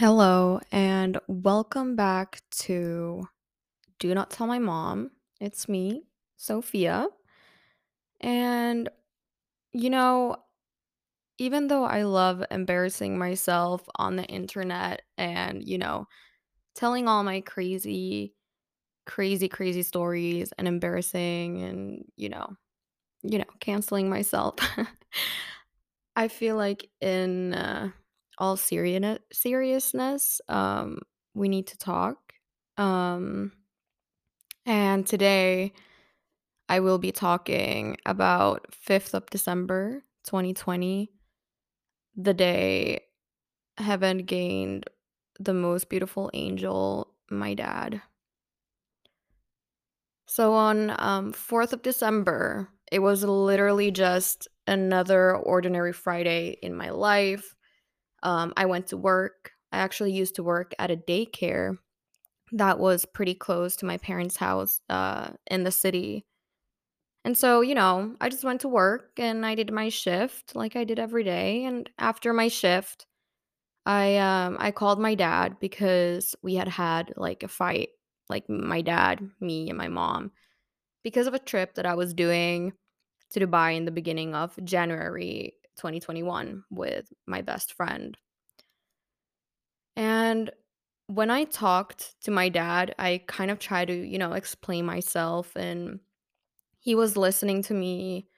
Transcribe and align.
Hello, 0.00 0.60
and 0.72 1.20
welcome 1.28 1.94
back 1.94 2.40
to 2.52 3.28
Do 3.98 4.14
Not 4.14 4.30
Tell 4.30 4.46
My 4.46 4.58
Mom. 4.58 5.10
It's 5.42 5.68
me, 5.68 6.04
Sophia. 6.38 7.08
And, 8.22 8.88
you 9.74 9.90
know, 9.90 10.36
even 11.36 11.66
though 11.66 11.84
I 11.84 12.04
love 12.04 12.42
embarrassing 12.50 13.18
myself 13.18 13.82
on 13.96 14.16
the 14.16 14.24
internet 14.24 15.02
and, 15.18 15.62
you 15.62 15.76
know, 15.76 16.06
telling 16.74 17.06
all 17.06 17.22
my 17.22 17.42
crazy, 17.42 18.32
crazy, 19.04 19.50
crazy 19.50 19.82
stories 19.82 20.50
and 20.56 20.66
embarrassing 20.66 21.62
and, 21.62 22.04
you 22.16 22.30
know, 22.30 22.56
you 23.22 23.38
know, 23.38 23.44
canceling 23.60 24.08
myself, 24.08 24.54
I 26.16 26.28
feel 26.28 26.56
like 26.56 26.88
in 27.02 27.52
uh, 27.52 27.90
all 28.40 28.56
serious 28.56 29.18
seriousness, 29.32 30.40
um, 30.48 31.00
we 31.34 31.48
need 31.48 31.68
to 31.68 31.78
talk. 31.78 32.34
Um, 32.78 33.52
And 34.66 35.06
today 35.06 35.72
I 36.68 36.80
will 36.80 36.98
be 36.98 37.12
talking 37.12 37.96
about 38.06 38.74
5th 38.74 39.14
of 39.14 39.26
December 39.30 40.04
2020, 40.24 41.10
the 42.16 42.34
day 42.34 43.00
heaven 43.78 44.18
gained 44.20 44.86
the 45.40 45.54
most 45.54 45.88
beautiful 45.90 46.30
angel, 46.34 47.14
my 47.30 47.54
dad. 47.54 48.02
So 50.26 50.54
on 50.54 50.94
um, 50.98 51.32
4th 51.32 51.72
of 51.72 51.82
December, 51.82 52.68
it 52.92 53.00
was 53.00 53.24
literally 53.24 53.90
just 53.90 54.48
another 54.66 55.36
ordinary 55.36 55.92
Friday 55.92 56.56
in 56.62 56.74
my 56.74 56.90
life. 56.90 57.54
Um, 58.22 58.52
I 58.56 58.66
went 58.66 58.88
to 58.88 58.96
work. 58.96 59.52
I 59.72 59.78
actually 59.78 60.12
used 60.12 60.34
to 60.36 60.42
work 60.42 60.74
at 60.78 60.90
a 60.90 60.96
daycare 60.96 61.76
that 62.52 62.78
was 62.78 63.06
pretty 63.06 63.34
close 63.34 63.76
to 63.76 63.86
my 63.86 63.98
parents' 63.98 64.36
house 64.36 64.80
uh, 64.88 65.30
in 65.50 65.64
the 65.64 65.70
city. 65.70 66.26
And 67.24 67.36
so, 67.36 67.60
you 67.60 67.74
know, 67.74 68.16
I 68.20 68.28
just 68.28 68.44
went 68.44 68.62
to 68.62 68.68
work 68.68 69.12
and 69.18 69.44
I 69.44 69.54
did 69.54 69.72
my 69.72 69.90
shift 69.90 70.56
like 70.56 70.74
I 70.74 70.84
did 70.84 70.98
every 70.98 71.22
day. 71.22 71.64
And 71.64 71.88
after 71.98 72.32
my 72.32 72.48
shift, 72.48 73.06
I 73.86 74.16
um 74.18 74.56
I 74.60 74.70
called 74.70 75.00
my 75.00 75.14
dad 75.14 75.58
because 75.60 76.34
we 76.42 76.54
had 76.54 76.68
had 76.68 77.14
like 77.16 77.42
a 77.42 77.48
fight, 77.48 77.90
like 78.28 78.48
my 78.48 78.82
dad, 78.82 79.20
me 79.40 79.68
and 79.68 79.78
my 79.78 79.88
mom, 79.88 80.32
because 81.04 81.26
of 81.26 81.34
a 81.34 81.38
trip 81.38 81.74
that 81.74 81.86
I 81.86 81.94
was 81.94 82.14
doing 82.14 82.72
to 83.30 83.40
Dubai 83.40 83.76
in 83.76 83.84
the 83.84 83.90
beginning 83.90 84.34
of 84.34 84.58
January 84.64 85.54
2021 85.80 86.64
with 86.70 87.12
my 87.26 87.42
best 87.42 87.74
friend. 87.74 88.16
And 89.96 90.50
when 91.08 91.30
I 91.30 91.44
talked 91.44 92.20
to 92.22 92.30
my 92.30 92.48
dad, 92.48 92.94
I 92.98 93.22
kind 93.26 93.50
of 93.50 93.58
tried 93.58 93.88
to, 93.88 93.94
you 93.94 94.18
know, 94.18 94.32
explain 94.32 94.86
myself 94.86 95.56
and 95.56 96.00
he 96.80 96.94
was 96.96 97.16
listening 97.16 97.62
to 97.64 97.74
me 97.74 98.28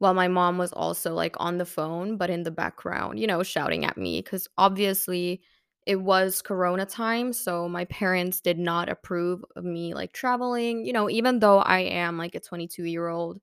While 0.00 0.14
my 0.14 0.28
mom 0.28 0.58
was 0.58 0.72
also, 0.74 1.14
like, 1.14 1.36
on 1.40 1.58
the 1.58 1.66
phone, 1.66 2.18
but 2.18 2.30
in 2.30 2.44
the 2.44 2.50
background, 2.52 3.20
you 3.20 3.26
know, 3.28 3.42
shouting 3.44 3.84
at 3.86 3.96
me 3.98 4.20
because 4.22 4.48
obviously 4.58 5.42
it 5.86 5.96
was 6.02 6.42
corona 6.42 6.86
time, 6.86 7.32
so 7.34 7.68
my 7.68 7.86
parents 7.86 8.40
did 8.42 8.58
not 8.58 8.88
approve 8.90 9.44
of 9.56 9.64
me, 9.64 9.94
like, 9.94 10.12
traveling, 10.14 10.86
you 10.86 10.92
know, 10.94 11.10
even 11.10 11.40
though 11.40 11.60
I 11.60 11.80
am, 11.80 12.18
like, 12.18 12.34
a 12.36 12.40
twenty-two-year-old. 12.40 13.40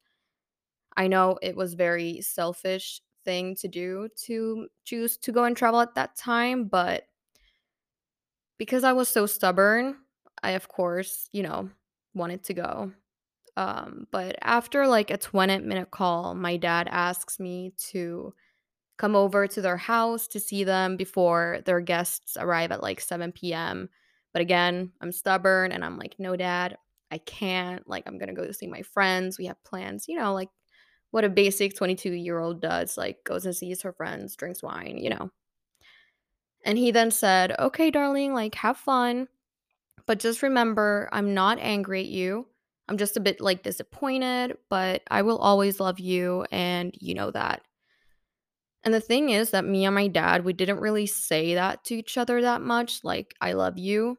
I 0.95 1.07
know 1.07 1.37
it 1.41 1.55
was 1.55 1.73
very 1.75 2.21
selfish 2.21 3.01
thing 3.27 3.55
to 3.55 3.67
do 3.67 4.09
to 4.25 4.67
choose 4.85 5.17
to 5.17 5.31
go 5.33 5.43
and 5.43 5.55
travel 5.57 5.81
at 5.81 5.95
that 5.95 6.15
time, 6.15 6.65
but 6.65 7.03
because 8.57 8.83
I 8.83 8.93
was 8.93 9.09
so 9.09 9.25
stubborn, 9.25 9.97
I, 10.41 10.51
of 10.51 10.67
course, 10.67 11.27
you 11.31 11.43
know, 11.43 11.69
wanted 12.15 12.43
to 12.45 12.53
go. 12.53 12.91
Um, 13.57 14.07
but 14.11 14.35
after, 14.41 14.87
like, 14.87 15.11
a 15.11 15.17
twenty-minute 15.17 15.91
call, 15.91 16.33
my 16.35 16.57
dad 16.57 16.87
asks 16.89 17.39
me 17.39 17.73
to 17.91 18.33
come 18.97 19.15
over 19.15 19.47
to 19.47 19.61
their 19.61 19.77
house 19.77 20.27
to 20.29 20.39
see 20.39 20.63
them 20.63 20.97
before 20.97 21.59
their 21.65 21.81
guests 21.81 22.37
arrive 22.39 22.71
at 22.71 22.81
like 22.81 22.99
7 22.99 23.31
p.m. 23.31 23.89
But 24.33 24.41
again, 24.41 24.91
I'm 25.01 25.11
stubborn 25.11 25.71
and 25.71 25.85
I'm 25.85 25.97
like, 25.97 26.15
no, 26.19 26.35
dad, 26.35 26.77
I 27.11 27.19
can't. 27.19 27.87
Like, 27.87 28.03
I'm 28.07 28.17
going 28.17 28.33
to 28.33 28.41
go 28.41 28.51
see 28.51 28.67
my 28.67 28.81
friends. 28.81 29.37
We 29.37 29.45
have 29.45 29.63
plans, 29.63 30.07
you 30.07 30.17
know, 30.19 30.33
like 30.33 30.49
what 31.11 31.23
a 31.23 31.29
basic 31.29 31.75
22 31.75 32.11
year 32.11 32.39
old 32.39 32.61
does, 32.61 32.97
like 32.97 33.23
goes 33.23 33.45
and 33.45 33.55
sees 33.55 33.81
her 33.81 33.93
friends, 33.93 34.35
drinks 34.35 34.61
wine, 34.61 34.97
you 34.97 35.09
know. 35.09 35.31
And 36.65 36.77
he 36.77 36.91
then 36.91 37.11
said, 37.11 37.55
okay, 37.57 37.91
darling, 37.91 38.33
like 38.33 38.55
have 38.55 38.77
fun. 38.77 39.27
But 40.05 40.19
just 40.19 40.43
remember, 40.43 41.09
I'm 41.11 41.33
not 41.33 41.59
angry 41.59 42.01
at 42.01 42.07
you. 42.07 42.47
I'm 42.89 42.97
just 42.97 43.17
a 43.17 43.21
bit 43.21 43.41
like 43.41 43.63
disappointed, 43.63 44.57
but 44.69 45.01
I 45.09 45.21
will 45.21 45.37
always 45.37 45.79
love 45.79 45.99
you. 45.99 46.45
And 46.51 46.93
you 46.99 47.13
know 47.13 47.31
that. 47.31 47.61
And 48.83 48.93
the 48.93 49.01
thing 49.01 49.31
is 49.31 49.51
that 49.51 49.65
me 49.65 49.85
and 49.85 49.95
my 49.95 50.07
dad, 50.07 50.45
we 50.45 50.53
didn't 50.53 50.79
really 50.79 51.07
say 51.07 51.55
that 51.55 51.83
to 51.85 51.95
each 51.95 52.17
other 52.17 52.41
that 52.41 52.61
much, 52.61 53.03
like, 53.03 53.33
I 53.41 53.53
love 53.53 53.77
you. 53.77 54.17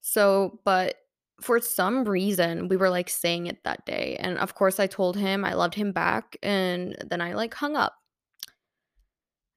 So, 0.00 0.60
but 0.64 0.94
for 1.40 1.60
some 1.60 2.04
reason, 2.04 2.68
we 2.68 2.76
were 2.76 2.90
like 2.90 3.08
saying 3.08 3.46
it 3.46 3.64
that 3.64 3.84
day. 3.86 4.16
And 4.20 4.38
of 4.38 4.54
course, 4.54 4.80
I 4.80 4.86
told 4.86 5.16
him 5.16 5.44
I 5.44 5.54
loved 5.54 5.74
him 5.74 5.92
back. 5.92 6.36
And 6.42 6.96
then 7.08 7.20
I 7.20 7.34
like 7.34 7.54
hung 7.54 7.76
up. 7.76 7.94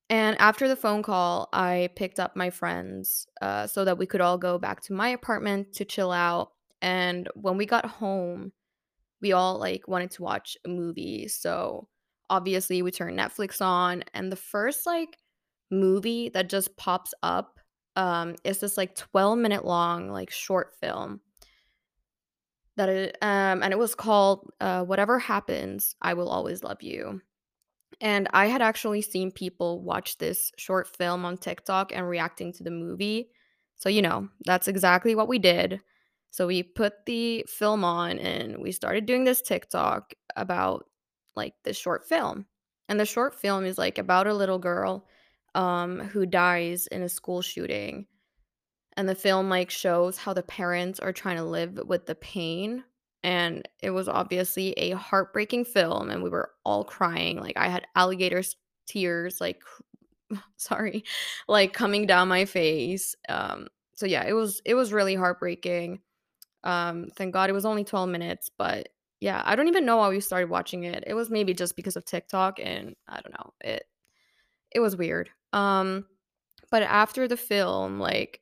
And 0.09 0.39
after 0.39 0.67
the 0.67 0.75
phone 0.75 1.01
call, 1.01 1.49
I 1.53 1.89
picked 1.95 2.19
up 2.19 2.35
my 2.35 2.49
friends 2.49 3.25
uh, 3.41 3.67
so 3.67 3.85
that 3.85 3.97
we 3.97 4.05
could 4.05 4.21
all 4.21 4.38
go 4.38 4.59
back 4.59 4.81
to 4.83 4.94
my 4.94 5.09
apartment 5.09 5.73
to 5.73 5.85
chill 5.85 6.11
out. 6.11 6.51
And 6.81 7.27
when 7.35 7.57
we 7.57 7.66
got 7.66 7.85
home, 7.85 8.51
we 9.21 9.31
all 9.31 9.57
like 9.57 9.88
wanted 9.88 10.11
to 10.11 10.23
watch 10.23 10.57
a 10.65 10.69
movie. 10.69 11.27
So 11.29 11.88
obviously 12.29 12.81
we 12.81 12.91
turned 12.91 13.17
Netflix 13.17 13.61
on 13.61 14.03
and 14.13 14.31
the 14.31 14.35
first 14.35 14.85
like 14.85 15.17
movie 15.71 16.29
that 16.29 16.50
just 16.50 16.75
pops 16.77 17.13
up 17.23 17.59
um 17.95 18.35
is 18.44 18.59
this 18.59 18.77
like 18.77 18.95
12 18.95 19.38
minute 19.38 19.65
long 19.65 20.09
like 20.09 20.31
short 20.31 20.73
film 20.79 21.19
that 22.78 22.89
it 22.89 23.17
um 23.22 23.63
and 23.63 23.72
it 23.72 23.79
was 23.79 23.95
called 23.95 24.50
uh 24.61 24.84
whatever 24.84 25.19
happens 25.19 25.95
I 26.01 26.13
will 26.13 26.29
always 26.29 26.63
love 26.63 26.81
you. 26.81 27.22
And 28.01 28.28
I 28.34 28.47
had 28.47 28.61
actually 28.61 29.01
seen 29.01 29.31
people 29.31 29.81
watch 29.81 30.17
this 30.17 30.51
short 30.57 30.88
film 30.88 31.25
on 31.25 31.38
TikTok 31.38 31.91
and 31.94 32.07
reacting 32.07 32.51
to 32.53 32.63
the 32.63 32.72
movie. 32.72 33.29
So, 33.78 33.89
you 33.89 34.01
know, 34.01 34.29
that's 34.45 34.67
exactly 34.67 35.16
what 35.16 35.28
we 35.28 35.39
did. 35.39 35.79
So, 36.31 36.47
we 36.47 36.63
put 36.63 37.06
the 37.06 37.45
film 37.47 37.83
on 37.83 38.17
and 38.19 38.57
we 38.57 38.72
started 38.72 39.06
doing 39.06 39.23
this 39.23 39.41
TikTok 39.41 40.13
about 40.35 40.85
like 41.35 41.53
this 41.63 41.78
short 41.78 42.06
film. 42.07 42.45
And 42.89 43.00
the 43.00 43.06
short 43.06 43.35
film 43.35 43.66
is 43.66 43.78
like 43.78 43.97
about 43.97 44.28
a 44.28 44.33
little 44.33 44.59
girl 44.59 45.07
um 45.56 46.00
who 46.00 46.25
dies 46.25 46.88
in 46.88 47.03
a 47.03 47.09
school 47.09 47.41
shooting. 47.41 48.07
And 48.96 49.09
the 49.09 49.16
film 49.16 49.50
like 49.50 49.70
shows 49.70 50.18
how 50.18 50.34
the 50.34 50.44
parents 50.44 51.00
are 51.00 51.14
trying 51.14 51.38
to 51.38 51.44
live 51.44 51.80
with 51.88 52.06
the 52.06 52.16
pain 52.16 52.84
and 53.24 53.68
it 53.81 53.92
was 53.92 54.09
obviously 54.09 54.74
a 54.74 54.92
heartbreaking 54.92 55.66
film 55.66 56.09
and 56.09 56.22
we 56.22 56.30
were 56.30 56.52
all 56.66 56.84
crying 56.84 57.40
like 57.40 57.58
i 57.58 57.68
had 57.68 57.88
alligators 57.96 58.58
tears 58.86 59.40
like 59.40 59.62
sorry 60.58 61.04
like 61.48 61.74
coming 61.74 62.06
down 62.06 62.28
my 62.28 62.46
face 62.46 63.16
um 63.30 63.68
so 63.96 64.06
yeah 64.06 64.24
it 64.24 64.34
was 64.34 64.62
it 64.66 64.74
was 64.74 64.92
really 64.92 65.16
heartbreaking. 65.16 66.00
Um 66.64 67.08
thank 67.16 67.34
god 67.34 67.50
it 67.50 67.54
was 67.54 67.66
only 67.66 67.84
12 67.84 68.10
minutes 68.10 68.50
but 68.58 68.90
yeah 69.20 69.42
i 69.46 69.56
don't 69.56 69.68
even 69.68 69.86
know 69.86 69.98
why 69.98 70.10
we 70.10 70.20
started 70.20 70.50
watching 70.50 70.84
it. 70.84 71.04
It 71.08 71.14
was 71.14 71.30
maybe 71.30 71.54
just 71.54 71.75
because 71.75 71.96
of 71.96 72.06
tiktok 72.06 72.60
and 72.62 72.96
i 73.08 73.20
don't 73.22 73.34
know 73.34 73.54
it 73.62 73.86
it 74.72 74.80
was 74.80 74.98
weird. 74.98 75.30
Um 75.54 76.06
but 76.72 76.81
after 76.84 77.28
the 77.28 77.38
film 77.38 78.00
like 78.00 78.42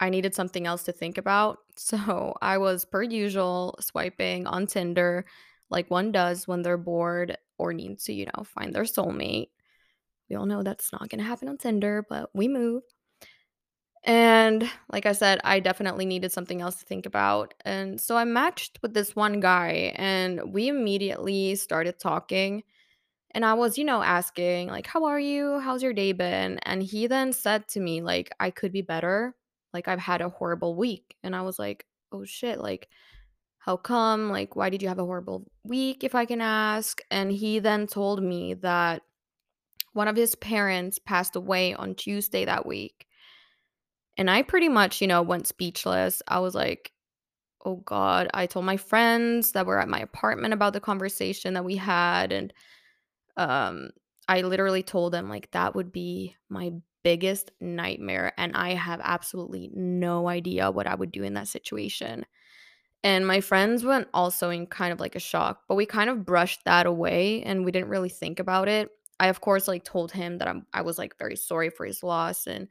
I 0.00 0.10
needed 0.10 0.34
something 0.34 0.66
else 0.66 0.84
to 0.84 0.92
think 0.92 1.18
about. 1.18 1.58
So 1.78 2.34
I 2.40 2.56
was, 2.56 2.86
per 2.86 3.02
usual, 3.02 3.76
swiping 3.80 4.46
on 4.46 4.66
Tinder 4.66 5.26
like 5.70 5.90
one 5.90 6.12
does 6.12 6.46
when 6.46 6.62
they're 6.62 6.78
bored 6.78 7.36
or 7.58 7.72
need 7.72 7.98
to, 8.00 8.12
you 8.12 8.26
know, 8.26 8.44
find 8.44 8.74
their 8.74 8.84
soulmate. 8.84 9.48
We 10.30 10.36
all 10.36 10.46
know 10.46 10.62
that's 10.62 10.92
not 10.92 11.08
going 11.08 11.18
to 11.18 11.24
happen 11.24 11.48
on 11.48 11.58
Tinder, 11.58 12.04
but 12.08 12.30
we 12.34 12.48
move. 12.48 12.82
And 14.04 14.70
like 14.92 15.04
I 15.04 15.12
said, 15.12 15.40
I 15.42 15.58
definitely 15.58 16.06
needed 16.06 16.30
something 16.30 16.60
else 16.60 16.76
to 16.76 16.84
think 16.86 17.06
about. 17.06 17.54
And 17.64 18.00
so 18.00 18.16
I 18.16 18.24
matched 18.24 18.78
with 18.80 18.94
this 18.94 19.16
one 19.16 19.40
guy 19.40 19.92
and 19.96 20.52
we 20.52 20.68
immediately 20.68 21.56
started 21.56 21.98
talking. 21.98 22.62
And 23.32 23.44
I 23.44 23.54
was, 23.54 23.78
you 23.78 23.84
know, 23.84 24.02
asking, 24.02 24.68
like, 24.68 24.86
how 24.86 25.04
are 25.04 25.20
you? 25.20 25.60
How's 25.60 25.82
your 25.82 25.92
day 25.92 26.12
been? 26.12 26.58
And 26.64 26.82
he 26.82 27.06
then 27.06 27.32
said 27.32 27.68
to 27.68 27.80
me, 27.80 28.02
like, 28.02 28.30
I 28.40 28.50
could 28.50 28.72
be 28.72 28.82
better. 28.82 29.34
Like, 29.76 29.88
I've 29.88 29.98
had 30.00 30.22
a 30.22 30.30
horrible 30.30 30.74
week. 30.74 31.16
And 31.22 31.36
I 31.36 31.42
was 31.42 31.58
like, 31.58 31.84
oh 32.12 32.24
shit, 32.24 32.58
like, 32.60 32.88
how 33.58 33.76
come? 33.76 34.30
Like, 34.30 34.56
why 34.56 34.70
did 34.70 34.80
you 34.82 34.88
have 34.88 34.98
a 34.98 35.04
horrible 35.04 35.44
week, 35.64 36.02
if 36.04 36.14
I 36.14 36.24
can 36.24 36.40
ask? 36.40 37.00
And 37.10 37.30
he 37.30 37.58
then 37.60 37.86
told 37.86 38.22
me 38.22 38.54
that 38.54 39.02
one 39.92 40.08
of 40.08 40.16
his 40.16 40.34
parents 40.36 40.98
passed 40.98 41.36
away 41.36 41.74
on 41.74 41.94
Tuesday 41.94 42.44
that 42.46 42.64
week. 42.64 43.06
And 44.16 44.30
I 44.30 44.42
pretty 44.42 44.70
much, 44.70 45.00
you 45.02 45.08
know, 45.08 45.20
went 45.22 45.46
speechless. 45.46 46.22
I 46.28 46.38
was 46.40 46.54
like, 46.54 46.92
"Oh 47.64 47.76
god." 47.76 48.28
I 48.34 48.46
told 48.46 48.64
my 48.64 48.78
friends 48.78 49.52
that 49.52 49.66
were 49.66 49.80
at 49.80 49.88
my 49.88 50.00
apartment 50.00 50.54
about 50.54 50.72
the 50.72 50.80
conversation 50.80 51.54
that 51.54 51.64
we 51.66 51.76
had, 51.76 52.32
and, 52.32 52.52
um, 53.36 53.90
I 54.28 54.42
literally 54.42 54.82
told 54.84 55.12
them, 55.12 55.28
like, 55.28 55.50
that 55.52 55.74
would 55.76 55.92
be 55.92 56.36
my 56.48 56.72
biggest 57.06 57.52
nightmare, 57.60 58.32
and 58.36 58.56
I 58.56 58.70
have 58.74 59.00
absolutely 59.04 59.70
no 59.72 60.28
idea 60.28 60.72
what 60.72 60.88
I 60.88 60.96
would 60.96 61.12
do 61.12 61.22
in 61.22 61.34
that 61.34 61.48
situation. 61.48 62.26
And 63.04 63.26
my 63.26 63.40
friends 63.40 63.84
went 63.84 64.08
also 64.14 64.50
in 64.50 64.66
kind 64.66 64.92
of 64.92 65.00
like 65.00 65.14
a 65.16 65.20
shock, 65.20 65.62
but 65.68 65.76
we 65.76 65.86
kind 65.86 66.10
of 66.10 66.24
brushed 66.26 66.64
that 66.64 66.86
away 66.86 67.42
and 67.42 67.64
we 67.64 67.72
didn't 67.72 67.88
really 67.90 68.08
think 68.08 68.40
about 68.40 68.68
it. 68.68 68.90
I 69.20 69.28
of 69.28 69.40
course 69.40 69.68
like 69.68 69.84
told 69.84 70.12
him 70.12 70.38
that 70.38 70.48
I'm 70.48 70.66
I 70.74 70.82
was 70.82 70.98
like 70.98 71.18
very 71.18 71.36
sorry 71.36 71.70
for 71.70 71.86
his 71.86 72.02
loss 72.02 72.46
and 72.46 72.68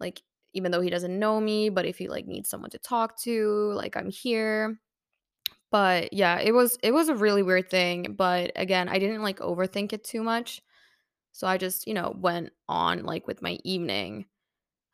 like 0.00 0.22
even 0.54 0.72
though 0.72 0.80
he 0.82 0.90
doesn't 0.90 1.18
know 1.18 1.40
me, 1.40 1.70
but 1.70 1.86
if 1.86 1.98
he 1.98 2.08
like 2.08 2.26
needs 2.26 2.48
someone 2.50 2.70
to 2.70 2.78
talk 2.78 3.18
to, 3.22 3.72
like 3.74 3.96
I'm 3.96 4.10
here. 4.10 4.80
But 5.70 6.12
yeah, 6.12 6.40
it 6.40 6.52
was 6.52 6.78
it 6.82 6.92
was 6.92 7.08
a 7.08 7.14
really 7.14 7.42
weird 7.42 7.70
thing, 7.70 8.14
but 8.16 8.52
again, 8.56 8.88
I 8.88 8.98
didn't 8.98 9.22
like 9.22 9.38
overthink 9.40 9.92
it 9.92 10.04
too 10.04 10.22
much. 10.22 10.62
So 11.38 11.46
I 11.46 11.56
just, 11.56 11.86
you 11.86 11.94
know, 11.94 12.16
went 12.18 12.50
on 12.68 13.04
like 13.04 13.28
with 13.28 13.42
my 13.42 13.60
evening. 13.62 14.26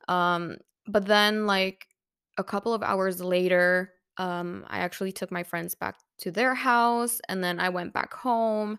Um, 0.09 0.59
but 0.87 1.07
then 1.07 1.47
like 1.47 1.89
a 2.39 2.45
couple 2.45 2.75
of 2.75 2.83
hours 2.83 3.23
later, 3.23 3.93
um, 4.19 4.67
I 4.69 4.81
actually 4.81 5.13
took 5.13 5.33
my 5.33 5.43
friends 5.43 5.75
back 5.75 5.97
to 6.19 6.31
their 6.31 6.55
house 6.55 7.19
and 7.31 7.43
then 7.43 7.59
I 7.59 7.71
went 7.71 7.95
back 7.95 8.13
home. 8.13 8.79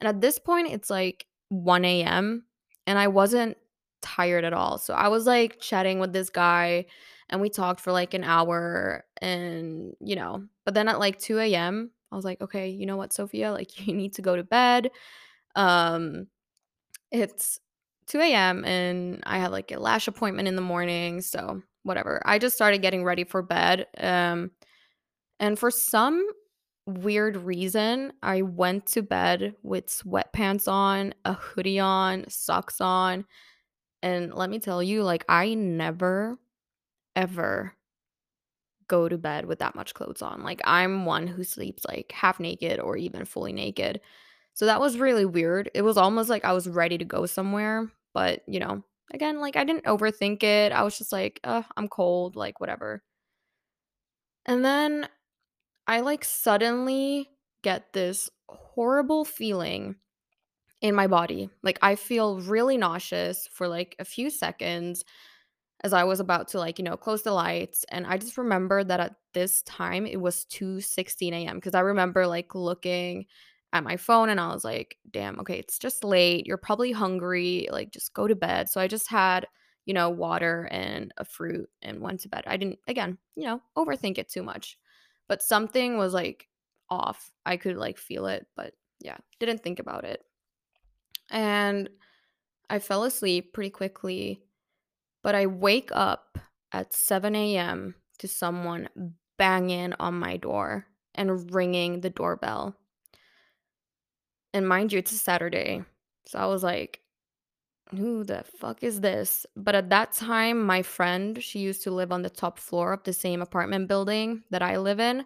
And 0.00 0.08
at 0.08 0.20
this 0.20 0.38
point, 0.38 0.68
it's 0.70 0.90
like 0.90 1.26
1 1.48 2.04
a.m. 2.04 2.44
and 2.86 3.00
I 3.00 3.08
wasn't 3.08 3.56
tired 4.02 4.44
at 4.44 4.52
all. 4.52 4.78
So 4.78 4.94
I 4.94 5.08
was 5.08 5.26
like 5.26 5.60
chatting 5.60 5.98
with 5.98 6.12
this 6.12 6.30
guy 6.30 6.86
and 7.30 7.40
we 7.40 7.50
talked 7.50 7.80
for 7.80 7.90
like 7.90 8.14
an 8.14 8.22
hour 8.24 9.04
and, 9.20 9.94
you 10.00 10.14
know, 10.16 10.44
but 10.64 10.74
then 10.74 10.88
at 10.88 11.00
like 11.00 11.18
2 11.18 11.40
a.m., 11.40 11.90
I 12.12 12.16
was 12.16 12.24
like, 12.24 12.40
okay, 12.42 12.68
you 12.68 12.86
know 12.86 12.96
what, 12.96 13.12
Sophia? 13.12 13.50
Like, 13.52 13.86
you 13.88 13.94
need 13.94 14.14
to 14.14 14.22
go 14.22 14.36
to 14.36 14.44
bed. 14.44 14.92
Um, 15.56 16.28
it's 17.12 17.60
2 18.06 18.32
AM 18.34 18.64
and 18.64 19.22
I 19.26 19.38
had, 19.38 19.52
like, 19.52 19.72
a 19.72 19.78
lash 19.80 20.08
appointment 20.08 20.48
in 20.48 20.56
the 20.56 20.62
morning, 20.62 21.20
so 21.22 21.62
whatever. 21.84 22.22
I 22.26 22.38
just 22.38 22.56
started 22.56 22.82
getting 22.82 23.04
ready 23.04 23.24
for 23.24 23.42
bed, 23.42 23.86
um, 23.98 24.50
and 25.40 25.58
for 25.58 25.70
some 25.70 26.26
weird 26.86 27.36
reason, 27.36 28.12
I 28.22 28.42
went 28.42 28.86
to 28.88 29.02
bed 29.02 29.54
with 29.62 29.86
sweatpants 29.88 30.68
on, 30.70 31.14
a 31.24 31.34
hoodie 31.34 31.80
on, 31.80 32.26
socks 32.28 32.80
on, 32.80 33.24
and 34.02 34.34
let 34.34 34.50
me 34.50 34.58
tell 34.60 34.82
you, 34.82 35.02
like, 35.04 35.24
I 35.28 35.54
never, 35.54 36.38
ever 37.16 37.74
go 38.88 39.08
to 39.08 39.16
bed 39.16 39.46
with 39.46 39.60
that 39.60 39.74
much 39.74 39.94
clothes 39.94 40.22
on. 40.22 40.42
Like, 40.42 40.60
I'm 40.64 41.06
one 41.06 41.26
who 41.26 41.44
sleeps, 41.44 41.84
like, 41.86 42.12
half 42.12 42.40
naked 42.40 42.80
or 42.80 42.96
even 42.96 43.24
fully 43.24 43.52
naked. 43.52 44.00
So 44.54 44.66
that 44.66 44.80
was 44.80 44.98
really 44.98 45.24
weird. 45.24 45.70
It 45.74 45.82
was 45.82 45.96
almost 45.96 46.28
like 46.30 46.44
I 46.44 46.52
was 46.52 46.68
ready 46.68 46.98
to 46.98 47.04
go 47.04 47.26
somewhere, 47.26 47.90
but, 48.14 48.42
you 48.46 48.60
know, 48.60 48.82
again, 49.12 49.40
like, 49.40 49.56
I 49.56 49.64
didn't 49.64 49.84
overthink 49.84 50.42
it. 50.42 50.72
I 50.72 50.82
was 50.82 50.98
just 50.98 51.12
like, 51.12 51.40
"Ugh, 51.44 51.64
I'm 51.76 51.88
cold," 51.88 52.36
like, 52.36 52.60
whatever. 52.60 53.02
And 54.46 54.64
then 54.64 55.08
I, 55.86 56.00
like, 56.00 56.24
suddenly 56.24 57.30
get 57.62 57.92
this 57.92 58.30
horrible 58.48 59.24
feeling 59.24 59.96
in 60.82 60.94
my 60.94 61.06
body. 61.06 61.50
Like, 61.62 61.78
I 61.82 61.96
feel 61.96 62.40
really 62.40 62.76
nauseous 62.76 63.48
for, 63.48 63.68
like, 63.68 63.96
a 63.98 64.04
few 64.06 64.30
seconds 64.30 65.04
as 65.84 65.92
I 65.92 66.04
was 66.04 66.20
about 66.20 66.48
to 66.48 66.58
like, 66.58 66.78
you 66.78 66.84
know, 66.84 66.96
close 66.96 67.22
the 67.22 67.32
lights. 67.32 67.84
And 67.90 68.06
I 68.06 68.18
just 68.18 68.38
remember 68.38 68.84
that 68.84 69.00
at 69.00 69.16
this 69.34 69.62
time 69.62 70.06
it 70.06 70.20
was 70.20 70.44
2:16 70.46 71.34
a.m. 71.34 71.56
because 71.56 71.74
I 71.74 71.80
remember 71.80 72.26
like 72.26 72.54
looking 72.54 73.26
at 73.72 73.84
my 73.84 73.96
phone 73.96 74.28
and 74.28 74.40
I 74.40 74.52
was 74.52 74.64
like, 74.64 74.96
damn, 75.10 75.38
okay, 75.40 75.58
it's 75.58 75.78
just 75.78 76.04
late. 76.04 76.46
You're 76.46 76.56
probably 76.56 76.92
hungry. 76.92 77.68
Like, 77.70 77.90
just 77.90 78.12
go 78.14 78.26
to 78.26 78.34
bed. 78.34 78.68
So 78.68 78.80
I 78.80 78.86
just 78.86 79.10
had, 79.10 79.46
you 79.86 79.94
know, 79.94 80.10
water 80.10 80.68
and 80.70 81.12
a 81.16 81.24
fruit 81.24 81.68
and 81.80 82.00
went 82.00 82.20
to 82.20 82.28
bed. 82.28 82.44
I 82.46 82.56
didn't, 82.56 82.78
again, 82.86 83.18
you 83.34 83.44
know, 83.44 83.62
overthink 83.76 84.18
it 84.18 84.28
too 84.28 84.42
much. 84.42 84.78
But 85.28 85.42
something 85.42 85.96
was 85.96 86.12
like 86.12 86.48
off. 86.90 87.30
I 87.46 87.56
could 87.56 87.76
like 87.76 87.98
feel 87.98 88.26
it, 88.26 88.46
but 88.56 88.74
yeah, 89.00 89.16
didn't 89.40 89.62
think 89.62 89.78
about 89.78 90.04
it. 90.04 90.20
And 91.30 91.88
I 92.68 92.78
fell 92.78 93.04
asleep 93.04 93.54
pretty 93.54 93.70
quickly 93.70 94.42
but 95.22 95.34
I 95.34 95.46
wake 95.46 95.90
up 95.92 96.38
at 96.72 96.92
7 96.92 97.34
AM 97.34 97.94
to 98.18 98.28
someone 98.28 98.88
banging 99.38 99.94
on 99.98 100.18
my 100.18 100.36
door 100.36 100.86
and 101.14 101.52
ringing 101.54 102.00
the 102.00 102.10
doorbell. 102.10 102.76
And 104.54 104.68
mind 104.68 104.92
you, 104.92 104.98
it's 104.98 105.12
a 105.12 105.18
Saturday. 105.18 105.82
So 106.26 106.38
I 106.38 106.46
was 106.46 106.62
like, 106.62 107.00
who 107.90 108.24
the 108.24 108.44
fuck 108.58 108.82
is 108.82 109.00
this? 109.00 109.46
But 109.56 109.74
at 109.74 109.90
that 109.90 110.12
time, 110.12 110.64
my 110.64 110.82
friend, 110.82 111.42
she 111.42 111.58
used 111.58 111.82
to 111.84 111.90
live 111.90 112.12
on 112.12 112.22
the 112.22 112.30
top 112.30 112.58
floor 112.58 112.92
of 112.92 113.02
the 113.04 113.12
same 113.12 113.42
apartment 113.42 113.88
building 113.88 114.42
that 114.50 114.62
I 114.62 114.78
live 114.78 115.00
in. 115.00 115.24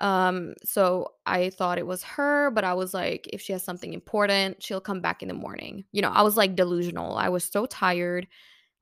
Um, 0.00 0.54
so 0.64 1.12
I 1.26 1.50
thought 1.50 1.78
it 1.78 1.86
was 1.86 2.02
her, 2.02 2.50
but 2.50 2.64
I 2.64 2.74
was 2.74 2.94
like, 2.94 3.28
if 3.32 3.40
she 3.40 3.52
has 3.52 3.62
something 3.62 3.92
important, 3.92 4.62
she'll 4.62 4.80
come 4.80 5.00
back 5.00 5.22
in 5.22 5.28
the 5.28 5.34
morning. 5.34 5.84
You 5.92 6.02
know, 6.02 6.10
I 6.10 6.22
was 6.22 6.36
like 6.36 6.56
delusional. 6.56 7.16
I 7.16 7.28
was 7.28 7.44
so 7.44 7.66
tired. 7.66 8.26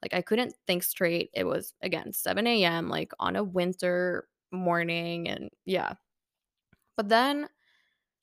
Like, 0.03 0.15
I 0.15 0.23
couldn't 0.23 0.55
think 0.67 0.83
straight. 0.83 1.31
It 1.33 1.45
was, 1.45 1.75
again, 1.81 2.13
7 2.13 2.45
AM, 2.47 2.89
like, 2.89 3.13
on 3.21 3.37
a 3.37 3.45
winter 3.45 4.27
morning, 4.51 5.29
and 5.29 5.49
yeah. 5.65 5.95
But 6.97 7.09
then 7.09 7.49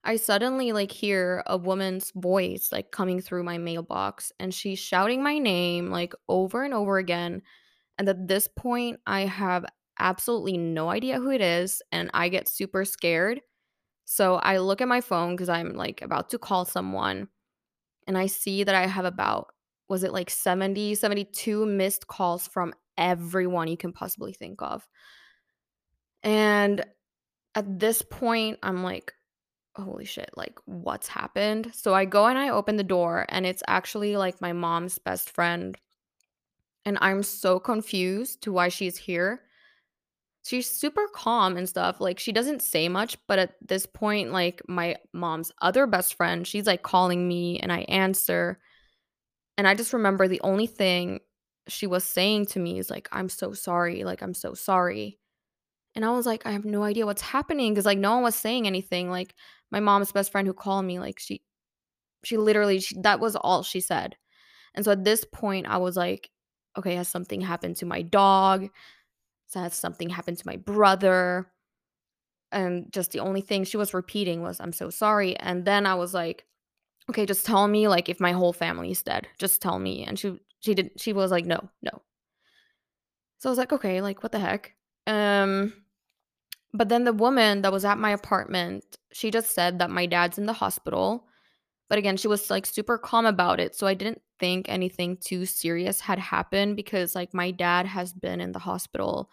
I 0.04 0.16
suddenly, 0.16 0.72
like, 0.72 0.92
hear 0.92 1.44
a 1.46 1.57
woman's 1.57 2.12
voice, 2.16 2.72
like, 2.72 2.92
coming 2.92 3.19
through 3.22 3.44
my 3.44 3.57
mailbox, 3.57 4.31
and 4.40 4.54
she's 4.54 4.80
shouting 4.80 5.22
my 5.22 5.38
name, 5.40 5.90
like, 5.90 6.13
over 6.30 6.63
and 6.63 6.74
over 6.74 6.98
again, 6.98 7.42
and 7.98 8.10
at 8.10 8.28
this 8.28 8.48
point, 8.48 9.00
I 9.07 9.22
have 9.22 9.66
absolutely 10.00 10.57
no 10.57 10.90
idea 10.90 11.19
who 11.19 11.31
it 11.31 11.42
is, 11.42 11.81
and 11.92 12.12
I 12.13 12.30
get 12.30 12.50
super 12.50 12.86
scared. 12.86 13.42
So 14.06 14.36
I 14.36 14.60
look 14.60 14.81
at 14.81 14.88
my 14.90 15.01
phone 15.01 15.36
because 15.36 15.50
I'm, 15.50 15.74
like, 15.74 16.01
about 16.01 16.30
to 16.31 16.40
call 16.40 16.66
someone, 16.66 17.30
and 18.07 18.18
I 18.18 18.28
see 18.28 18.63
that 18.63 18.75
I 18.75 18.88
have 18.88 19.06
about 19.06 19.54
was 19.90 20.04
it 20.04 20.13
like 20.13 20.30
70, 20.31 20.96
72 20.96 21.66
missed 21.66 22.07
calls 22.07 22.48
from 22.48 22.74
everyone 22.98 23.68
you 23.69 23.78
can 23.78 23.94
possibly 23.94 24.34
think 24.34 24.62
of. 24.62 24.88
And 26.24 26.86
at 27.56 27.79
this 27.79 28.01
point, 28.01 28.60
I'm 28.63 28.84
like, 28.84 29.13
holy 29.79 30.05
shit, 30.05 30.29
like 30.36 30.57
what's 30.65 31.07
happened? 31.07 31.71
So 31.74 31.93
I 31.93 32.05
go 32.05 32.27
and 32.27 32.38
I 32.38 32.50
open 32.50 32.77
the 32.77 32.83
door, 32.83 33.25
and 33.29 33.45
it's 33.45 33.63
actually 33.67 34.17
like 34.17 34.41
my 34.41 34.53
mom's 34.53 34.98
best 35.00 35.29
friend. 35.29 35.77
And 36.86 36.98
I'm 37.01 37.24
so 37.24 37.59
confused 37.59 38.41
to 38.43 38.51
why 38.51 38.69
she's 38.69 38.98
here. 38.98 39.41
She's 40.45 40.69
super 40.69 41.07
calm 41.13 41.57
and 41.57 41.67
stuff. 41.67 42.00
Like 42.01 42.17
she 42.19 42.31
doesn't 42.31 42.62
say 42.62 42.89
much, 42.89 43.17
but 43.27 43.39
at 43.39 43.55
this 43.62 43.86
point, 43.86 44.31
like 44.31 44.62
my 44.67 44.95
mom's 45.13 45.51
other 45.62 45.86
best 45.86 46.15
friend, 46.15 46.48
she's 46.48 46.65
like 46.65 46.81
calling 46.81 47.27
me 47.27 47.59
and 47.59 47.71
I 47.71 47.79
answer. 47.81 48.59
And 49.57 49.67
I 49.67 49.75
just 49.75 49.93
remember 49.93 50.27
the 50.27 50.41
only 50.41 50.67
thing 50.67 51.19
she 51.67 51.86
was 51.86 52.03
saying 52.03 52.48
to 52.48 52.59
me 52.59 52.79
is 52.79 52.89
like, 52.89 53.09
"I'm 53.12 53.29
so 53.29 53.53
sorry, 53.53 54.03
like, 54.03 54.24
I'm 54.24 54.33
so 54.33 54.53
sorry." 54.53 55.19
And 55.95 56.05
I 56.05 56.12
was 56.12 56.25
like, 56.25 56.45
"I 56.45 56.51
have 56.51 56.65
no 56.65 56.83
idea 56.83 57.05
what's 57.05 57.21
happening 57.21 57.74
because 57.74 57.86
like, 57.86 57.98
no 57.98 58.15
one 58.15 58.24
was 58.24 58.36
saying 58.36 58.67
anything, 58.67 59.09
like, 59.09 59.36
my 59.72 59.80
mom's 59.80 60.12
best 60.12 60.32
friend 60.32 60.48
who 60.48 60.54
called 60.54 60.86
me, 60.86 61.00
like, 61.00 61.20
she 61.20 61.42
she 62.24 62.38
literally 62.38 62.80
she 62.82 62.96
that 63.02 63.20
was 63.20 63.36
all 63.38 63.64
she 63.64 63.80
said. 63.82 64.16
And 64.76 64.86
so 64.86 64.92
at 64.94 65.04
this 65.06 65.26
point, 65.26 65.68
I 65.68 65.78
was 65.78 65.98
like, 65.98 66.32
"Okay, 66.78 66.96
has 66.96 67.08
something 67.10 67.42
happened 67.42 67.78
to 67.78 67.86
my 67.88 68.02
dog? 68.04 68.70
Has 69.56 69.76
something 69.76 70.10
happened 70.10 70.38
to 70.40 70.48
my 70.48 70.58
brother?" 70.58 71.52
And 72.52 72.92
just 72.92 73.12
the 73.12 73.20
only 73.20 73.42
thing 73.42 73.64
she 73.64 73.78
was 73.78 73.94
repeating 73.94 74.42
was, 74.42 74.60
"I'm 74.60 74.74
so 74.74 74.90
sorry." 74.90 75.36
And 75.38 75.66
then 75.66 75.86
I 75.86 75.96
was 75.96 76.14
like 76.14 76.46
Okay, 77.10 77.26
just 77.26 77.46
tell 77.46 77.68
me, 77.68 77.88
like, 77.90 78.10
if 78.10 78.20
my 78.20 78.32
whole 78.34 78.54
family 78.54 78.92
is 78.92 79.04
dead. 79.04 79.28
Just 79.40 79.62
tell 79.62 79.80
me. 79.80 80.06
And 80.06 80.20
she 80.20 80.40
she 80.62 80.76
did 80.76 80.92
she 80.98 81.14
was 81.14 81.32
like, 81.32 81.46
"No, 81.46 81.70
no." 81.84 82.04
So 83.40 83.50
I 83.50 83.52
was 83.52 83.58
like, 83.58 83.74
"Okay, 83.74 84.02
like, 84.02 84.22
what 84.24 84.32
the 84.32 84.40
heck?" 84.40 84.76
Um, 85.08 85.74
but 86.74 86.90
then 86.90 87.04
the 87.06 87.14
woman 87.14 87.62
that 87.64 87.72
was 87.74 87.86
at 87.86 87.98
my 87.98 88.12
apartment, 88.12 88.98
she 89.12 89.32
just 89.32 89.52
said 89.56 89.80
that 89.80 89.90
my 89.92 90.06
dad's 90.06 90.38
in 90.38 90.46
the 90.46 90.54
hospital. 90.54 91.26
But 91.90 92.00
again, 92.00 92.18
she 92.18 92.28
was, 92.28 92.50
like, 92.50 92.66
super 92.66 92.98
calm 92.98 93.26
about 93.26 93.60
it, 93.60 93.76
so 93.76 93.88
I 93.88 93.96
didn't 93.96 94.22
think 94.40 94.70
anything 94.70 95.18
too 95.18 95.46
serious 95.46 96.02
had 96.02 96.20
happened 96.20 96.76
because, 96.76 97.16
like, 97.16 97.34
my 97.34 97.52
dad 97.52 97.86
has 97.88 98.14
been 98.14 98.42
in 98.42 98.52
the 98.54 98.60
hospital 98.60 99.30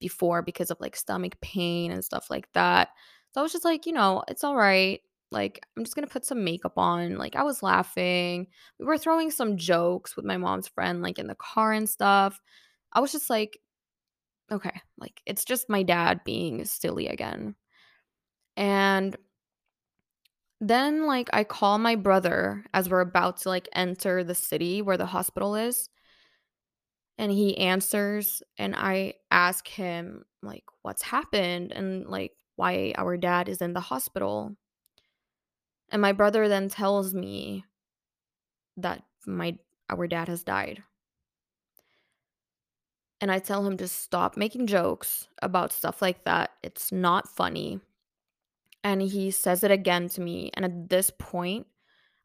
before 0.00 0.42
because 0.42 0.70
of, 0.70 0.80
like, 0.80 0.96
stomach 0.96 1.40
pain 1.42 1.92
and 1.92 2.04
stuff 2.04 2.30
like 2.30 2.48
that. 2.54 2.88
So 3.32 3.40
I 3.40 3.42
was 3.42 3.52
just 3.52 3.64
like, 3.64 3.86
you 3.86 3.92
know, 3.92 4.24
"It's 4.28 4.44
alright." 4.44 5.02
Like, 5.30 5.60
I'm 5.76 5.84
just 5.84 5.94
gonna 5.94 6.06
put 6.08 6.24
some 6.24 6.44
makeup 6.44 6.78
on. 6.78 7.16
Like, 7.18 7.36
I 7.36 7.42
was 7.44 7.62
laughing. 7.62 8.48
We 8.78 8.86
were 8.86 8.98
throwing 8.98 9.30
some 9.30 9.56
jokes 9.56 10.16
with 10.16 10.24
my 10.24 10.36
mom's 10.38 10.68
friend, 10.68 11.02
like 11.02 11.18
in 11.18 11.26
the 11.28 11.36
car 11.36 11.72
and 11.72 11.88
stuff. 11.88 12.40
I 12.92 13.00
was 13.00 13.12
just 13.12 13.30
like, 13.30 13.58
okay, 14.50 14.80
like 14.98 15.20
it's 15.26 15.44
just 15.44 15.68
my 15.68 15.82
dad 15.82 16.20
being 16.24 16.64
silly 16.64 17.08
again. 17.08 17.54
And 18.56 19.16
then 20.60 21.06
like 21.06 21.30
I 21.32 21.44
call 21.44 21.78
my 21.78 21.94
brother 21.94 22.64
as 22.74 22.88
we're 22.88 23.00
about 23.00 23.38
to 23.38 23.48
like 23.48 23.68
enter 23.74 24.22
the 24.22 24.34
city 24.34 24.82
where 24.82 24.98
the 24.98 25.06
hospital 25.06 25.54
is 25.54 25.88
and 27.20 27.30
he 27.30 27.56
answers 27.58 28.42
and 28.56 28.74
I 28.74 29.12
ask 29.30 29.68
him 29.68 30.24
like 30.42 30.64
what's 30.80 31.02
happened 31.02 31.70
and 31.70 32.06
like 32.06 32.32
why 32.56 32.94
our 32.96 33.18
dad 33.18 33.48
is 33.48 33.60
in 33.60 33.74
the 33.74 33.80
hospital. 33.80 34.56
And 35.90 36.00
my 36.00 36.12
brother 36.12 36.48
then 36.48 36.70
tells 36.70 37.12
me 37.12 37.64
that 38.78 39.02
my 39.26 39.58
our 39.90 40.06
dad 40.06 40.28
has 40.28 40.44
died. 40.44 40.82
And 43.20 43.30
I 43.30 43.38
tell 43.38 43.66
him 43.66 43.76
to 43.76 43.88
stop 43.88 44.36
making 44.36 44.66
jokes 44.66 45.28
about 45.42 45.72
stuff 45.72 46.00
like 46.00 46.24
that. 46.24 46.52
It's 46.62 46.90
not 46.90 47.28
funny. 47.28 47.80
And 48.82 49.02
he 49.02 49.30
says 49.30 49.62
it 49.62 49.70
again 49.70 50.08
to 50.10 50.22
me. 50.22 50.50
And 50.54 50.64
at 50.64 50.88
this 50.88 51.10
point, 51.10 51.66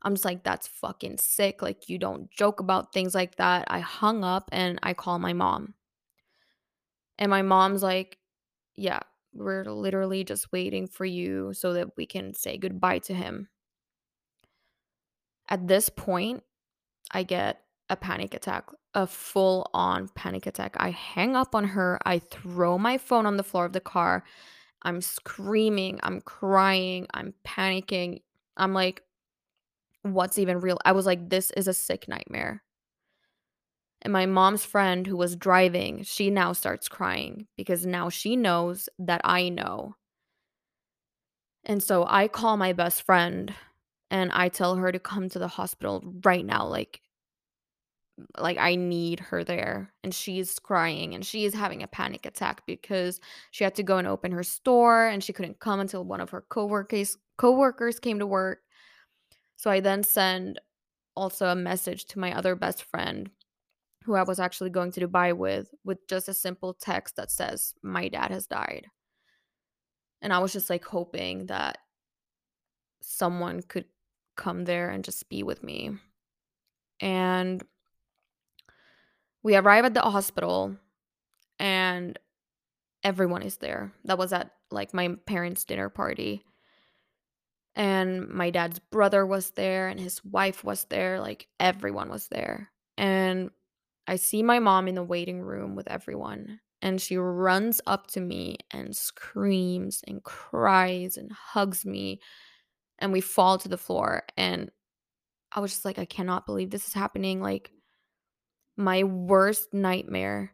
I'm 0.02 0.14
just 0.14 0.24
like, 0.24 0.44
that's 0.44 0.68
fucking 0.68 1.18
sick. 1.18 1.62
Like, 1.62 1.90
you 1.90 1.98
don't 1.98 2.32
joke 2.32 2.60
about 2.62 2.94
things 2.94 3.14
like 3.14 3.36
that. 3.36 3.66
I 3.68 3.80
hung 3.80 4.24
up 4.24 4.50
and 4.54 4.80
I 4.84 4.94
call 4.94 5.20
my 5.20 5.34
mom. 5.34 5.74
And 7.18 7.30
my 7.30 7.42
mom's 7.42 7.84
like, 7.84 8.18
yeah, 8.76 9.00
we're 9.34 9.66
literally 9.66 10.24
just 10.24 10.52
waiting 10.52 10.88
for 10.88 11.06
you 11.06 11.52
so 11.54 11.74
that 11.74 11.98
we 11.98 12.06
can 12.06 12.34
say 12.34 12.58
goodbye 12.58 13.00
to 13.00 13.14
him. 13.14 13.50
At 15.50 15.68
this 15.68 15.90
point, 15.90 16.44
I 17.12 17.24
get 17.24 17.62
a 17.90 17.96
panic 17.96 18.34
attack, 18.34 18.66
a 18.96 19.06
full 19.06 19.70
on 19.74 20.08
panic 20.16 20.48
attack. 20.48 20.76
I 20.78 20.90
hang 20.90 21.36
up 21.36 21.54
on 21.54 21.66
her. 21.66 22.00
I 22.06 22.20
throw 22.20 22.78
my 22.78 22.98
phone 22.98 23.26
on 23.26 23.38
the 23.38 23.44
floor 23.44 23.66
of 23.66 23.74
the 23.74 23.82
car. 23.82 24.24
I'm 24.82 25.02
screaming. 25.02 26.00
I'm 26.02 26.22
crying. 26.22 27.08
I'm 27.14 27.34
panicking. 27.46 28.22
I'm 28.58 28.74
like, 28.74 29.04
what's 30.04 30.40
even 30.40 30.60
real? 30.60 30.80
I 30.86 30.94
was 30.94 31.06
like, 31.06 31.30
this 31.30 31.52
is 31.52 31.68
a 31.68 31.74
sick 31.74 32.08
nightmare. 32.08 32.64
And 34.02 34.14
my 34.14 34.26
mom's 34.26 34.64
friend 34.64 35.06
who 35.06 35.18
was 35.18 35.36
driving, 35.36 36.04
she 36.04 36.30
now 36.30 36.54
starts 36.54 36.88
crying 36.88 37.48
because 37.58 37.86
now 37.86 38.10
she 38.10 38.36
knows 38.36 38.88
that 39.00 39.22
I 39.24 39.50
know. 39.50 39.96
And 41.64 41.82
so 41.82 42.06
I 42.08 42.28
call 42.28 42.56
my 42.56 42.72
best 42.72 43.02
friend 43.02 43.54
and 44.12 44.32
I 44.32 44.50
tell 44.50 44.76
her 44.76 44.92
to 44.92 45.00
come 45.00 45.28
to 45.30 45.40
the 45.40 45.48
hospital 45.48 46.04
right 46.24 46.46
now. 46.46 46.68
Like, 46.68 47.02
like 48.38 48.58
I 48.58 48.76
need 48.76 49.20
her 49.20 49.44
there 49.44 49.92
and 50.04 50.14
she's 50.14 50.60
crying 50.60 51.14
and 51.14 51.26
she 51.26 51.46
is 51.46 51.54
having 51.54 51.84
a 51.84 51.88
panic 51.88 52.26
attack 52.26 52.66
because 52.66 53.20
she 53.52 53.64
had 53.64 53.76
to 53.76 53.84
go 53.84 53.98
and 53.98 54.08
open 54.08 54.32
her 54.32 54.44
store 54.44 55.08
and 55.08 55.24
she 55.24 55.34
couldn't 55.34 55.60
come 55.60 55.80
until 55.80 56.04
one 56.04 56.22
of 56.22 56.30
her 56.30 56.46
coworkers 56.50 57.18
coworkers 57.38 58.00
came 58.00 58.20
to 58.20 58.28
work. 58.28 58.60
So 59.58 59.70
I 59.70 59.82
then 59.82 60.04
send 60.04 60.60
also 61.16 61.48
a 61.48 61.56
message 61.56 62.06
to 62.06 62.20
my 62.20 62.34
other 62.34 62.56
best 62.56 62.84
friend 62.84 63.30
who 64.04 64.16
I 64.16 64.24
was 64.24 64.40
actually 64.40 64.70
going 64.70 64.92
to 64.94 65.08
Dubai 65.08 65.36
with 65.36 65.70
with 65.84 66.08
just 66.08 66.30
a 66.30 66.34
simple 66.34 66.74
text 66.74 67.16
that 67.18 67.32
says 67.32 67.74
my 67.82 68.08
dad 68.08 68.32
has 68.32 68.48
died. 68.48 68.88
And 70.22 70.32
I 70.32 70.40
was 70.40 70.54
just 70.54 70.70
like 70.70 70.86
hoping 70.86 71.48
that 71.48 71.80
someone 73.02 73.62
could 73.62 73.86
come 74.38 74.66
there 74.66 74.90
and 74.90 75.04
just 75.04 75.28
be 75.30 75.44
with 75.44 75.64
me. 75.64 75.92
And 77.00 77.64
we 79.46 79.56
arrive 79.56 79.86
at 79.86 79.94
the 79.94 80.02
hospital 80.02 80.76
and 81.60 82.18
everyone 83.04 83.44
is 83.44 83.58
there. 83.58 83.94
That 84.06 84.18
was 84.18 84.34
at 84.34 84.50
like 84.72 84.92
my 84.92 85.10
parents' 85.28 85.66
dinner 85.66 85.88
party. 85.88 86.44
And 87.76 88.28
my 88.28 88.50
dad's 88.50 88.80
brother 88.80 89.24
was 89.24 89.52
there 89.52 89.88
and 89.88 90.00
his 90.00 90.26
wife 90.26 90.64
was 90.64 90.86
there. 90.86 91.20
Like 91.20 91.48
everyone 91.60 92.10
was 92.10 92.28
there. 92.30 92.72
And 92.98 93.52
I 94.08 94.16
see 94.16 94.42
my 94.42 94.58
mom 94.58 94.88
in 94.88 94.96
the 94.96 95.04
waiting 95.04 95.44
room 95.44 95.76
with 95.76 95.88
everyone. 95.90 96.60
And 96.82 97.00
she 97.00 97.16
runs 97.16 97.80
up 97.86 98.08
to 98.12 98.22
me 98.22 98.58
and 98.72 98.96
screams 98.96 100.02
and 100.08 100.24
cries 100.24 101.18
and 101.18 101.32
hugs 101.32 101.86
me. 101.86 102.20
And 102.98 103.14
we 103.14 103.22
fall 103.22 103.60
to 103.60 103.70
the 103.70 103.78
floor. 103.78 104.24
And 104.38 104.72
I 105.52 105.60
was 105.60 105.70
just 105.70 105.86
like, 105.86 106.00
I 106.00 106.06
cannot 106.06 106.48
believe 106.48 106.72
this 106.72 106.88
is 106.88 106.94
happening. 106.94 107.42
Like, 107.44 107.70
my 108.78 109.04
worst 109.04 109.74
nightmare 109.74 110.54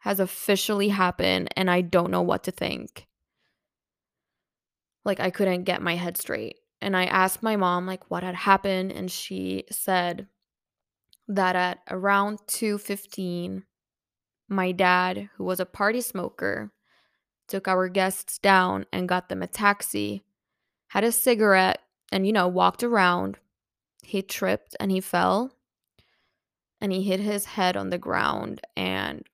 has 0.00 0.18
officially 0.20 0.88
happened 0.88 1.48
and 1.56 1.70
I 1.70 1.82
don't 1.82 2.10
know 2.10 2.22
what 2.22 2.44
to 2.44 2.50
think. 2.50 3.06
Like 5.04 5.20
I 5.20 5.30
couldn't 5.30 5.64
get 5.64 5.82
my 5.82 5.96
head 5.96 6.16
straight. 6.16 6.56
And 6.82 6.96
I 6.96 7.04
asked 7.04 7.42
my 7.42 7.56
mom 7.56 7.86
like 7.86 8.10
what 8.10 8.22
had 8.22 8.34
happened 8.34 8.92
and 8.92 9.10
she 9.10 9.64
said 9.70 10.26
that 11.28 11.54
at 11.54 11.80
around 11.90 12.38
2:15 12.46 13.64
my 14.48 14.72
dad, 14.72 15.30
who 15.36 15.44
was 15.44 15.60
a 15.60 15.66
party 15.66 16.00
smoker, 16.00 16.72
took 17.46 17.68
our 17.68 17.88
guests 17.88 18.36
down 18.38 18.84
and 18.92 19.08
got 19.08 19.28
them 19.28 19.42
a 19.42 19.46
taxi, 19.46 20.24
had 20.88 21.04
a 21.04 21.12
cigarette 21.12 21.80
and 22.10 22.26
you 22.26 22.32
know 22.32 22.48
walked 22.48 22.82
around. 22.82 23.38
He 24.02 24.22
tripped 24.22 24.74
and 24.80 24.90
he 24.90 25.00
fell 25.00 25.52
and 26.80 26.92
he 26.92 27.02
hit 27.02 27.20
his 27.20 27.44
head 27.44 27.76
on 27.76 27.90
the 27.90 27.98
ground 27.98 28.60
and 28.76 29.26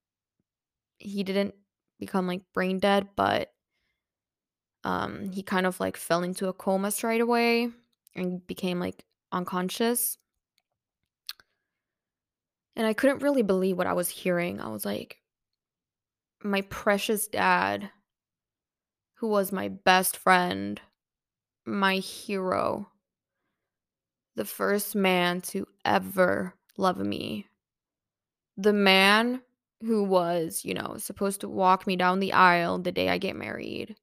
he 0.98 1.22
didn't 1.22 1.54
become 1.98 2.26
like 2.26 2.42
brain 2.52 2.78
dead, 2.78 3.08
but 3.16 3.52
um 4.84 5.30
he 5.30 5.42
kind 5.42 5.66
of 5.66 5.80
like 5.80 5.96
fell 5.96 6.22
into 6.22 6.48
a 6.48 6.52
coma 6.52 6.90
straight 6.90 7.20
away 7.20 7.70
and 8.14 8.46
became 8.46 8.80
like 8.80 9.04
unconscious. 9.32 10.18
And 12.74 12.86
I 12.86 12.92
couldn't 12.92 13.22
really 13.22 13.42
believe 13.42 13.78
what 13.78 13.86
I 13.86 13.94
was 13.94 14.08
hearing. 14.08 14.60
I 14.60 14.68
was 14.68 14.84
like, 14.84 15.18
my 16.42 16.60
precious 16.62 17.26
dad, 17.26 17.90
who 19.14 19.28
was 19.28 19.50
my 19.50 19.68
best 19.68 20.16
friend, 20.16 20.78
my 21.64 21.96
hero, 21.96 22.90
the 24.34 24.44
first 24.44 24.94
man 24.94 25.40
to 25.40 25.66
ever 25.86 26.54
love 26.76 26.98
me, 26.98 27.46
the 28.56 28.72
man 28.72 29.42
who 29.82 30.02
was, 30.02 30.62
you 30.64 30.74
know, 30.74 30.96
supposed 30.98 31.40
to 31.42 31.48
walk 31.48 31.86
me 31.86 31.96
down 31.96 32.20
the 32.20 32.32
aisle 32.32 32.78
the 32.78 32.92
day 32.92 33.08
I 33.08 33.18
get 33.18 33.36
married, 33.36 33.96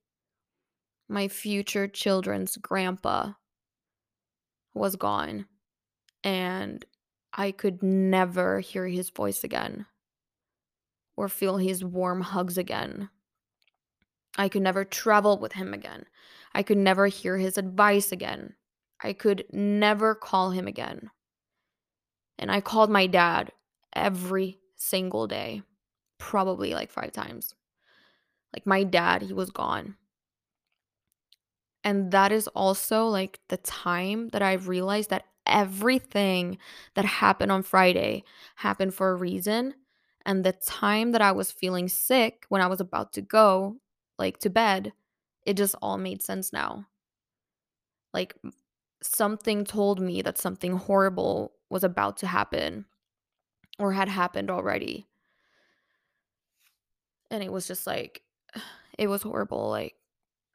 my 1.09 1.27
future 1.27 1.87
children's 1.87 2.57
grandpa 2.57 3.33
was 4.73 4.95
gone. 4.95 5.45
And 6.23 6.85
I 7.33 7.51
could 7.51 7.83
never 7.83 8.59
hear 8.59 8.87
his 8.87 9.09
voice 9.09 9.43
again 9.43 9.85
or 11.15 11.27
feel 11.27 11.57
his 11.57 11.83
warm 11.83 12.21
hugs 12.21 12.57
again. 12.57 13.09
I 14.37 14.49
could 14.49 14.61
never 14.61 14.83
travel 14.83 15.37
with 15.37 15.53
him 15.53 15.73
again. 15.73 16.05
I 16.53 16.63
could 16.63 16.77
never 16.77 17.07
hear 17.07 17.37
his 17.37 17.57
advice 17.57 18.11
again. 18.11 18.55
I 19.01 19.13
could 19.13 19.45
never 19.51 20.15
call 20.15 20.51
him 20.51 20.67
again. 20.67 21.11
And 22.43 22.51
I 22.51 22.59
called 22.59 22.89
my 22.89 23.07
dad 23.07 23.53
every 23.95 24.59
single 24.75 25.27
day, 25.27 25.61
probably 26.17 26.73
like 26.73 26.91
five 26.91 27.13
times. 27.13 27.55
Like 28.53 28.65
my 28.65 28.83
dad, 28.83 29.21
he 29.21 29.31
was 29.31 29.49
gone. 29.49 29.95
And 31.85 32.11
that 32.11 32.33
is 32.33 32.49
also 32.49 33.07
like 33.07 33.39
the 33.47 33.55
time 33.55 34.27
that 34.33 34.41
I 34.41 34.53
realized 34.55 35.09
that 35.09 35.23
everything 35.47 36.57
that 36.95 37.05
happened 37.05 37.49
on 37.49 37.63
Friday 37.63 38.25
happened 38.57 38.93
for 38.93 39.11
a 39.11 39.15
reason. 39.15 39.75
And 40.25 40.43
the 40.43 40.51
time 40.51 41.13
that 41.13 41.21
I 41.21 41.31
was 41.31 41.49
feeling 41.49 41.87
sick 41.87 42.43
when 42.49 42.61
I 42.61 42.67
was 42.67 42.81
about 42.81 43.13
to 43.13 43.21
go, 43.21 43.77
like 44.19 44.37
to 44.39 44.49
bed, 44.49 44.91
it 45.45 45.55
just 45.55 45.75
all 45.81 45.97
made 45.97 46.21
sense 46.21 46.51
now. 46.51 46.87
Like 48.13 48.35
something 49.01 49.63
told 49.63 50.01
me 50.01 50.21
that 50.21 50.37
something 50.37 50.73
horrible 50.73 51.53
was 51.73 51.83
about 51.83 52.17
to 52.17 52.27
happen 52.27 52.85
or 53.79 53.93
had 53.93 54.07
happened 54.07 54.51
already. 54.51 55.07
And 57.31 57.43
it 57.43 57.51
was 57.51 57.67
just 57.67 57.87
like, 57.87 58.21
it 58.97 59.07
was 59.07 59.23
horrible. 59.23 59.69
Like, 59.69 59.95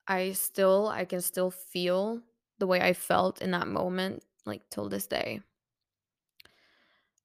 I 0.06 0.32
still, 0.32 0.86
I 0.86 1.04
can 1.04 1.20
still 1.20 1.50
feel 1.50 2.22
the 2.60 2.68
way 2.68 2.80
I 2.80 2.92
felt 2.92 3.42
in 3.42 3.50
that 3.50 3.66
moment, 3.66 4.22
like 4.46 4.62
till 4.70 4.88
this 4.88 5.08
day. 5.08 5.40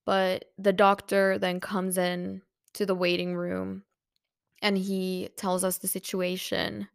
But 0.05 0.45
the 0.57 0.73
doctor 0.73 1.37
then 1.37 1.59
comes 1.59 1.97
in 1.97 2.41
to 2.73 2.87
the 2.87 2.95
waiting 2.95 3.35
room 3.35 3.83
and 4.63 4.75
he 4.75 5.29
tells 5.37 5.63
us 5.63 5.77
the 5.77 5.87
situation. 5.87 6.87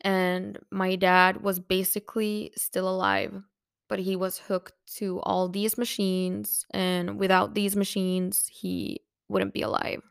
And 0.00 0.58
my 0.72 0.96
dad 0.96 1.42
was 1.42 1.60
basically 1.60 2.52
still 2.56 2.88
alive, 2.88 3.40
but 3.88 3.98
he 3.98 4.16
was 4.16 4.38
hooked 4.38 4.72
to 4.96 5.20
all 5.20 5.48
these 5.48 5.78
machines. 5.78 6.66
And 6.70 7.18
without 7.18 7.54
these 7.54 7.76
machines, 7.76 8.48
he 8.52 9.00
wouldn't 9.28 9.54
be 9.54 9.62
alive. 9.62 10.02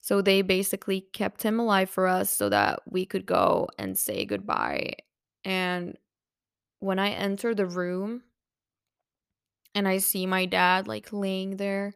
So 0.00 0.20
they 0.20 0.42
basically 0.42 1.02
kept 1.12 1.42
him 1.42 1.60
alive 1.60 1.88
for 1.88 2.08
us 2.08 2.28
so 2.30 2.48
that 2.48 2.80
we 2.90 3.06
could 3.06 3.24
go 3.24 3.68
and 3.78 3.96
say 3.96 4.24
goodbye. 4.24 4.94
And 5.44 5.96
when 6.80 6.98
I 6.98 7.10
enter 7.10 7.54
the 7.54 7.66
room 7.66 8.22
and 9.74 9.86
I 9.86 9.98
see 9.98 10.26
my 10.26 10.46
dad 10.46 10.88
like 10.88 11.12
laying 11.12 11.56
there 11.56 11.92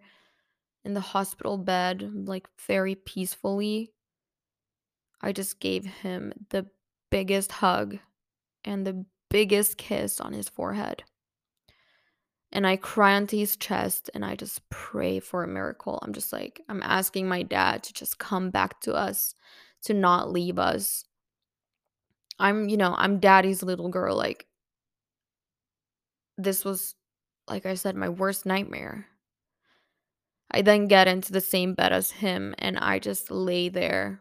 in 0.84 0.94
the 0.94 1.00
hospital 1.00 1.58
bed, 1.58 2.08
like 2.28 2.46
very 2.66 2.94
peacefully, 2.94 3.90
I 5.20 5.32
just 5.32 5.58
gave 5.58 5.84
him 5.84 6.32
the 6.50 6.66
biggest 7.10 7.50
hug 7.50 7.98
and 8.64 8.86
the 8.86 9.04
biggest 9.30 9.76
kiss 9.76 10.21
on 10.21 10.33
his 10.33 10.49
forehead. 10.49 11.04
And 12.52 12.66
I 12.66 12.76
cry 12.76 13.14
onto 13.14 13.37
his 13.37 13.56
chest 13.56 14.11
and 14.14 14.25
I 14.25 14.37
just 14.37 14.68
pray 14.71 15.21
for 15.21 15.42
a 15.42 15.49
miracle. 15.49 15.99
I'm 16.02 16.12
just 16.12 16.33
like, 16.33 16.61
I'm 16.68 16.83
asking 16.83 17.28
my 17.28 17.42
dad 17.42 17.83
to 17.85 17.92
just 17.92 18.18
come 18.18 18.50
back 18.50 18.80
to 18.83 18.95
us, 18.95 19.35
to 19.85 19.95
not 19.95 20.30
leave 20.30 20.59
us. 20.59 21.04
I'm, 22.38 22.68
you 22.68 22.76
know, 22.76 22.95
I'm 22.97 23.18
daddy's 23.18 23.62
little 23.62 23.88
girl. 23.88 24.16
Like, 24.16 24.47
this 26.38 26.64
was, 26.64 26.95
like 27.49 27.66
I 27.66 27.75
said, 27.75 27.97
my 27.97 28.09
worst 28.09 28.47
nightmare. 28.47 29.06
I 30.50 30.62
then 30.62 30.87
get 30.87 31.09
into 31.09 31.33
the 31.33 31.40
same 31.40 31.75
bed 31.75 31.92
as 31.92 32.11
him 32.11 32.54
and 32.59 32.78
I 32.78 33.00
just 33.00 33.30
lay 33.30 33.68
there 33.68 34.21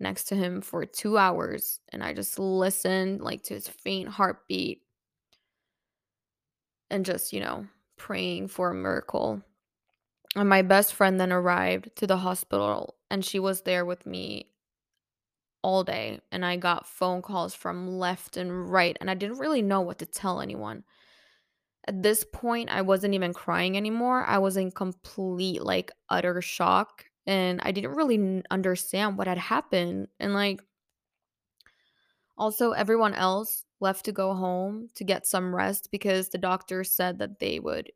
next 0.00 0.24
to 0.24 0.34
him 0.34 0.60
for 0.60 0.84
two 0.86 1.18
hours 1.18 1.80
and 1.92 2.02
I 2.02 2.12
just 2.12 2.38
listened 2.38 3.20
like 3.20 3.42
to 3.44 3.54
his 3.54 3.68
faint 3.68 4.08
heartbeat 4.08 4.82
and 6.90 7.04
just, 7.04 7.32
you 7.32 7.40
know, 7.40 7.66
praying 7.96 8.48
for 8.48 8.70
a 8.70 8.74
miracle. 8.74 9.42
And 10.36 10.48
my 10.48 10.62
best 10.62 10.94
friend 10.94 11.20
then 11.20 11.32
arrived 11.32 11.90
to 11.96 12.06
the 12.06 12.18
hospital 12.18 12.96
and 13.10 13.24
she 13.24 13.38
was 13.38 13.62
there 13.62 13.84
with 13.84 14.06
me 14.06 14.50
all 15.62 15.84
day. 15.84 16.20
And 16.30 16.44
I 16.44 16.56
got 16.56 16.86
phone 16.86 17.22
calls 17.22 17.54
from 17.54 17.88
left 17.88 18.36
and 18.36 18.70
right. 18.70 18.96
And 19.00 19.10
I 19.10 19.14
didn't 19.14 19.38
really 19.38 19.62
know 19.62 19.80
what 19.80 19.98
to 19.98 20.06
tell 20.06 20.40
anyone. 20.40 20.84
At 21.86 22.02
this 22.02 22.24
point, 22.32 22.70
I 22.70 22.82
wasn't 22.82 23.14
even 23.14 23.32
crying 23.32 23.76
anymore. 23.76 24.24
I 24.24 24.38
was 24.38 24.56
in 24.56 24.70
complete, 24.70 25.62
like, 25.62 25.90
utter 26.10 26.42
shock. 26.42 27.06
And 27.28 27.60
I 27.62 27.72
didn't 27.72 27.94
really 27.94 28.42
understand 28.50 29.18
what 29.18 29.28
had 29.28 29.38
happened. 29.38 30.08
And, 30.18 30.34
like, 30.34 30.62
also, 32.38 32.72
everyone 32.72 33.14
else 33.14 33.64
left 33.80 34.04
to 34.06 34.12
go 34.12 34.34
home 34.34 34.88
to 34.94 35.04
get 35.04 35.26
some 35.26 35.54
rest 35.54 35.90
because 35.92 36.30
the 36.30 36.38
doctor 36.38 36.82
said 36.84 37.18
that 37.18 37.38
they 37.38 37.60
would 37.60 37.92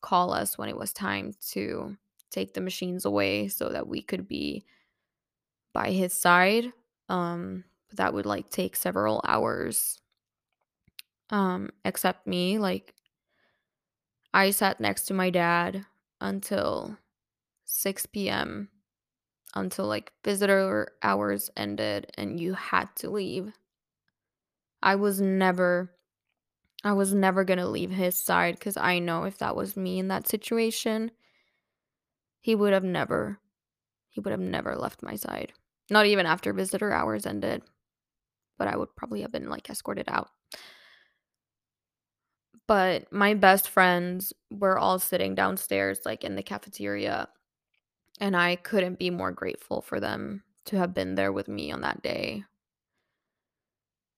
call 0.00 0.32
us 0.32 0.56
when 0.58 0.68
it 0.68 0.76
was 0.76 0.92
time 0.92 1.32
to 1.50 1.96
take 2.30 2.54
the 2.54 2.60
machines 2.62 3.04
away 3.04 3.48
so 3.48 3.68
that 3.68 3.86
we 3.86 4.02
could 4.02 4.26
be 4.26 4.64
by 5.74 5.90
his 5.90 6.14
side. 6.14 6.72
Um, 7.08 7.64
but 7.88 7.98
that 7.98 8.14
would 8.14 8.26
like 8.26 8.48
take 8.50 8.76
several 8.76 9.22
hours. 9.26 10.00
Um, 11.30 11.70
except 11.84 12.26
me, 12.26 12.58
like 12.58 12.94
I 14.32 14.50
sat 14.50 14.80
next 14.80 15.04
to 15.06 15.14
my 15.14 15.30
dad 15.30 15.86
until 16.20 16.96
6 17.74 18.06
p.m. 18.06 18.68
until 19.54 19.86
like 19.86 20.12
visitor 20.24 20.92
hours 21.02 21.50
ended 21.56 22.10
and 22.16 22.38
you 22.38 22.54
had 22.54 22.88
to 22.96 23.10
leave. 23.10 23.52
I 24.80 24.94
was 24.94 25.20
never 25.20 25.90
I 26.84 26.92
was 26.92 27.12
never 27.12 27.42
going 27.44 27.58
to 27.58 27.66
leave 27.66 27.90
his 27.90 28.16
side 28.16 28.60
cuz 28.60 28.76
I 28.76 29.00
know 29.00 29.24
if 29.24 29.38
that 29.38 29.56
was 29.56 29.76
me 29.76 29.98
in 29.98 30.08
that 30.08 30.28
situation, 30.28 31.10
he 32.40 32.54
would 32.54 32.72
have 32.72 32.84
never 32.84 33.40
he 34.08 34.20
would 34.20 34.30
have 34.30 34.40
never 34.40 34.76
left 34.76 35.02
my 35.02 35.16
side. 35.16 35.52
Not 35.90 36.06
even 36.06 36.26
after 36.26 36.52
visitor 36.52 36.92
hours 36.92 37.26
ended, 37.26 37.62
but 38.56 38.68
I 38.68 38.76
would 38.76 38.94
probably 38.94 39.22
have 39.22 39.32
been 39.32 39.50
like 39.50 39.68
escorted 39.68 40.08
out. 40.08 40.30
But 42.68 43.12
my 43.12 43.34
best 43.34 43.68
friends 43.68 44.32
were 44.50 44.78
all 44.78 45.00
sitting 45.00 45.34
downstairs, 45.34 46.00
like 46.04 46.22
in 46.22 46.36
the 46.36 46.42
cafeteria, 46.42 47.28
and 48.20 48.36
I 48.36 48.56
couldn't 48.56 48.98
be 48.98 49.10
more 49.10 49.32
grateful 49.32 49.82
for 49.82 50.00
them 50.00 50.42
to 50.66 50.78
have 50.78 50.94
been 50.94 51.14
there 51.14 51.32
with 51.32 51.48
me 51.48 51.70
on 51.72 51.80
that 51.82 52.02
day. 52.02 52.44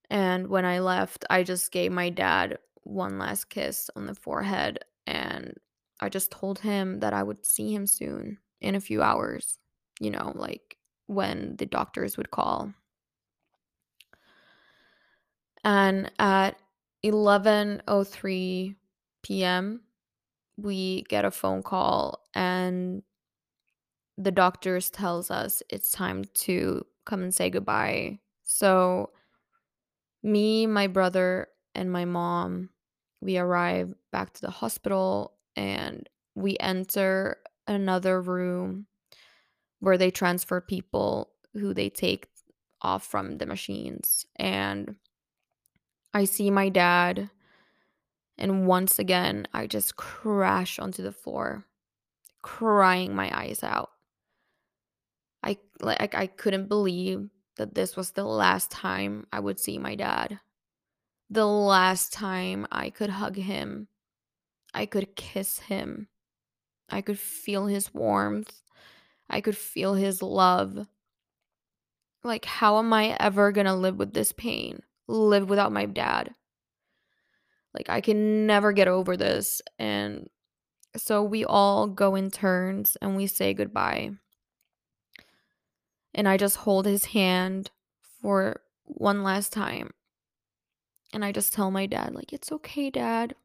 And 0.09 0.47
when 0.47 0.65
I 0.65 0.79
left, 0.79 1.25
I 1.29 1.43
just 1.43 1.71
gave 1.71 1.91
my 1.91 2.09
dad 2.09 2.57
one 2.83 3.17
last 3.19 3.49
kiss 3.49 3.89
on 3.95 4.05
the 4.05 4.15
forehead 4.15 4.79
and 5.05 5.57
I 5.99 6.09
just 6.09 6.31
told 6.31 6.59
him 6.59 6.99
that 6.99 7.13
I 7.13 7.23
would 7.23 7.45
see 7.45 7.73
him 7.73 7.87
soon 7.87 8.37
in 8.61 8.75
a 8.75 8.79
few 8.79 9.01
hours, 9.01 9.57
you 9.99 10.11
know, 10.11 10.31
like 10.35 10.77
when 11.07 11.55
the 11.57 11.65
doctors 11.65 12.17
would 12.17 12.31
call. 12.31 12.73
And 15.63 16.11
at 16.19 16.57
11:03 17.03 18.75
p.m., 19.23 19.81
we 20.57 21.03
get 21.03 21.25
a 21.25 21.31
phone 21.31 21.63
call 21.63 22.25
and 22.33 23.03
the 24.17 24.31
doctors 24.31 24.89
tells 24.89 25.29
us 25.29 25.61
it's 25.69 25.91
time 25.91 26.23
to 26.33 26.85
come 27.05 27.21
and 27.21 27.33
say 27.33 27.49
goodbye. 27.49 28.19
So 28.43 29.11
me, 30.23 30.65
my 30.65 30.87
brother, 30.87 31.47
and 31.75 31.91
my 31.91 32.05
mom, 32.05 32.69
we 33.21 33.37
arrive 33.37 33.93
back 34.11 34.33
to 34.33 34.41
the 34.41 34.49
hospital 34.49 35.33
and 35.55 36.09
we 36.35 36.57
enter 36.59 37.37
another 37.67 38.21
room 38.21 38.87
where 39.79 39.97
they 39.97 40.09
transfer 40.09 40.59
people 40.59 41.29
who 41.53 41.73
they 41.73 41.89
take 41.89 42.27
off 42.81 43.05
from 43.05 43.37
the 43.37 43.45
machines. 43.45 44.25
And 44.35 44.95
I 46.13 46.25
see 46.25 46.49
my 46.49 46.69
dad, 46.69 47.29
and 48.37 48.67
once 48.67 48.97
again, 48.97 49.47
I 49.53 49.67
just 49.67 49.97
crash 49.97 50.79
onto 50.79 51.03
the 51.03 51.11
floor, 51.11 51.65
crying 52.41 53.15
my 53.15 53.35
eyes 53.37 53.63
out. 53.63 53.91
I 55.47 55.57
like 55.79 56.13
I 56.13 56.27
couldn't 56.27 56.67
believe 56.67 57.29
that 57.55 57.73
this 57.73 57.95
was 57.95 58.11
the 58.11 58.25
last 58.25 58.69
time 58.69 59.25
I 59.31 59.39
would 59.39 59.61
see 59.61 59.77
my 59.77 59.95
dad. 59.95 60.41
The 61.29 61.47
last 61.47 62.11
time 62.11 62.67
I 62.69 62.89
could 62.89 63.09
hug 63.09 63.37
him. 63.37 63.87
I 64.73 64.85
could 64.85 65.15
kiss 65.15 65.59
him. 65.59 66.09
I 66.89 66.99
could 66.99 67.17
feel 67.17 67.67
his 67.67 67.93
warmth. 67.93 68.61
I 69.29 69.39
could 69.39 69.55
feel 69.55 69.93
his 69.93 70.21
love. 70.21 70.85
Like, 72.25 72.43
how 72.43 72.77
am 72.79 72.91
I 72.91 73.15
ever 73.17 73.53
gonna 73.53 73.75
live 73.75 73.95
with 73.95 74.13
this 74.13 74.33
pain? 74.33 74.81
Live 75.07 75.49
without 75.49 75.71
my 75.71 75.85
dad? 75.85 76.35
Like, 77.73 77.89
I 77.89 78.01
can 78.01 78.45
never 78.45 78.73
get 78.73 78.89
over 78.89 79.15
this. 79.15 79.61
And 79.79 80.29
so 80.97 81.23
we 81.23 81.45
all 81.45 81.87
go 81.87 82.15
in 82.15 82.31
turns 82.31 82.97
and 83.01 83.15
we 83.15 83.27
say 83.27 83.53
goodbye. 83.53 84.11
And 86.17 86.27
I 86.27 86.35
just 86.35 86.57
hold 86.57 86.87
his 86.87 87.05
hand 87.05 87.69
for 88.21 88.61
one 88.83 89.21
last 89.21 89.53
time. 89.53 89.91
And 91.13 91.23
I 91.23 91.31
just 91.31 91.53
tell 91.53 91.71
my 91.71 91.85
dad, 91.85 92.13
like, 92.13 92.33
it's 92.33 92.51
okay, 92.51 92.89
dad. 92.89 93.35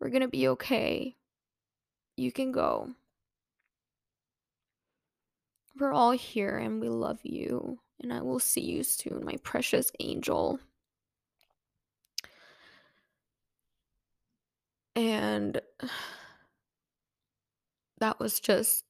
We're 0.00 0.10
gonna 0.10 0.28
be 0.28 0.46
okay. 0.48 1.16
You 2.16 2.30
can 2.30 2.52
go. 2.52 2.92
We're 5.78 5.92
all 5.92 6.12
here 6.12 6.56
and 6.56 6.80
we 6.80 6.88
love 6.88 7.18
you. 7.22 7.80
And 8.00 8.12
I 8.12 8.22
will 8.22 8.38
see 8.38 8.62
you 8.62 8.82
soon, 8.84 9.24
my 9.24 9.36
precious 9.42 9.90
angel. 10.00 10.60
And 14.94 15.60
that 17.98 18.20
was 18.20 18.38
just 18.38 18.85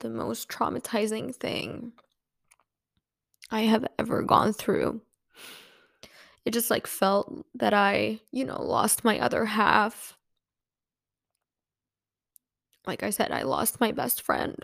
the 0.00 0.10
most 0.10 0.48
traumatizing 0.48 1.34
thing 1.34 1.92
I 3.50 3.62
have 3.62 3.86
ever 3.98 4.22
gone 4.22 4.52
through. 4.52 5.00
It 6.44 6.52
just 6.52 6.70
like 6.70 6.86
felt 6.86 7.44
that 7.54 7.74
I, 7.74 8.20
you 8.32 8.44
know, 8.44 8.60
lost 8.62 9.04
my 9.04 9.18
other 9.20 9.44
half. 9.44 10.16
Like 12.86 13.02
I 13.02 13.10
said, 13.10 13.30
I 13.30 13.42
lost 13.42 13.80
my 13.80 13.92
best 13.92 14.22
friend. 14.22 14.56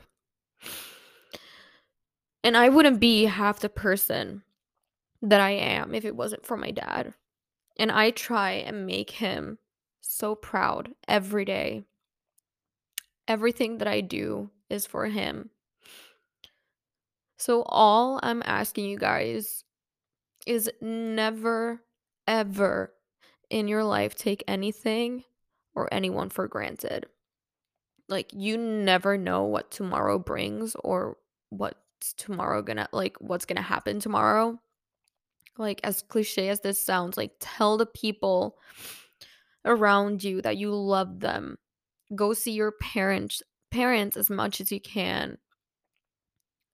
And 2.43 2.57
I 2.57 2.69
wouldn't 2.69 3.01
be 3.01 3.25
half 3.25 3.61
the 3.61 3.69
person 3.69 4.43
that 5.21 5.41
I 5.41 5.51
am 5.51 5.95
if 5.95 6.05
it 6.05 6.17
wasn't 6.17 6.47
for 6.47 6.57
my 6.57 6.71
dad. 6.71 7.13
And 7.79 7.91
I 7.91 8.11
try 8.11 8.53
and 8.53 8.87
make 8.87 9.11
him 9.11 9.59
so 10.01 10.35
proud 10.35 10.93
every 11.07 11.45
day. 11.45 11.85
Everything 13.29 13.79
that 13.79 13.89
I 13.89 14.01
do 14.01 14.51
is 14.71 14.87
for 14.87 15.07
him. 15.07 15.51
So, 17.39 17.63
all 17.67 18.19
I'm 18.23 18.43
asking 18.47 18.87
you 18.87 18.99
guys 18.99 19.65
is 20.47 20.71
never, 20.81 21.83
ever 22.27 22.93
in 23.51 23.69
your 23.69 23.85
life 23.85 24.15
take 24.15 24.43
anything 24.49 25.25
or 25.75 25.93
anyone 25.93 26.31
for 26.31 26.49
granted. 26.49 27.07
Like, 28.09 28.31
you 28.33 28.57
never 28.57 29.19
know 29.19 29.45
what 29.45 29.71
tomorrow 29.71 30.19
brings 30.19 30.75
or 30.77 31.17
what's 31.51 32.15
tomorrow 32.17 32.63
gonna 32.63 32.89
like 32.93 33.17
what's 33.21 33.45
gonna 33.45 33.63
happen 33.63 34.01
tomorrow. 34.01 34.59
Like 35.59 35.81
as 35.85 36.03
cliche 36.03 36.49
as 36.49 36.61
this 36.61 36.83
sounds, 36.83 37.17
like 37.17 37.33
tell 37.41 37.77
the 37.77 37.87
people 37.87 38.59
around 39.65 40.23
you 40.23 40.43
that 40.43 40.57
you 40.57 40.75
love 40.75 41.21
them. 41.21 41.59
Go 42.15 42.35
see 42.35 42.53
your 42.53 42.73
parents 42.73 43.43
parents 43.71 44.17
as 44.17 44.31
much 44.31 44.61
as 44.61 44.71
you 44.73 44.81
can. 44.81 45.39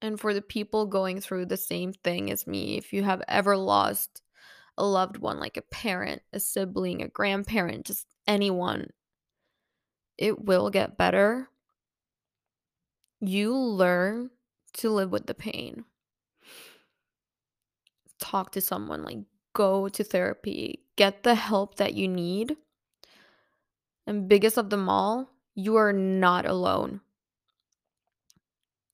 And 0.01 0.19
for 0.19 0.35
the 0.35 0.43
people 0.43 0.87
going 0.87 1.21
through 1.21 1.47
the 1.47 1.57
same 1.57 1.93
thing 1.93 2.31
as 2.31 2.47
me, 2.47 2.77
if 2.77 2.93
you 2.93 3.03
have 3.05 3.23
ever 3.29 3.57
lost 3.57 4.23
a 4.77 4.85
loved 4.85 5.19
one 5.19 5.39
like 5.39 5.57
a 5.57 5.63
parent, 5.63 6.23
a 6.33 6.41
sibling, 6.41 7.03
a 7.03 7.09
grandparent, 7.09 7.87
just 7.87 8.07
anyone, 8.27 8.89
it 10.19 10.45
will 10.45 10.71
get 10.71 10.99
better. 10.99 11.49
You 13.21 13.57
learn 13.57 14.31
to 14.75 14.91
live 14.91 15.13
with 15.13 15.27
the 15.27 15.35
pain. 15.35 15.85
Talk 18.19 18.53
to 18.53 18.61
someone, 18.61 19.03
like 19.05 19.19
go 19.53 19.89
to 19.89 20.05
therapy, 20.05 20.85
get 20.97 21.23
the 21.23 21.35
help 21.35 21.77
that 21.77 21.95
you 21.95 22.09
need. 22.09 22.57
And 24.07 24.29
biggest 24.29 24.59
of 24.59 24.71
them 24.71 24.89
all, 24.89 25.32
you 25.55 25.77
are 25.77 25.93
not 25.93 26.47
alone. 26.47 27.01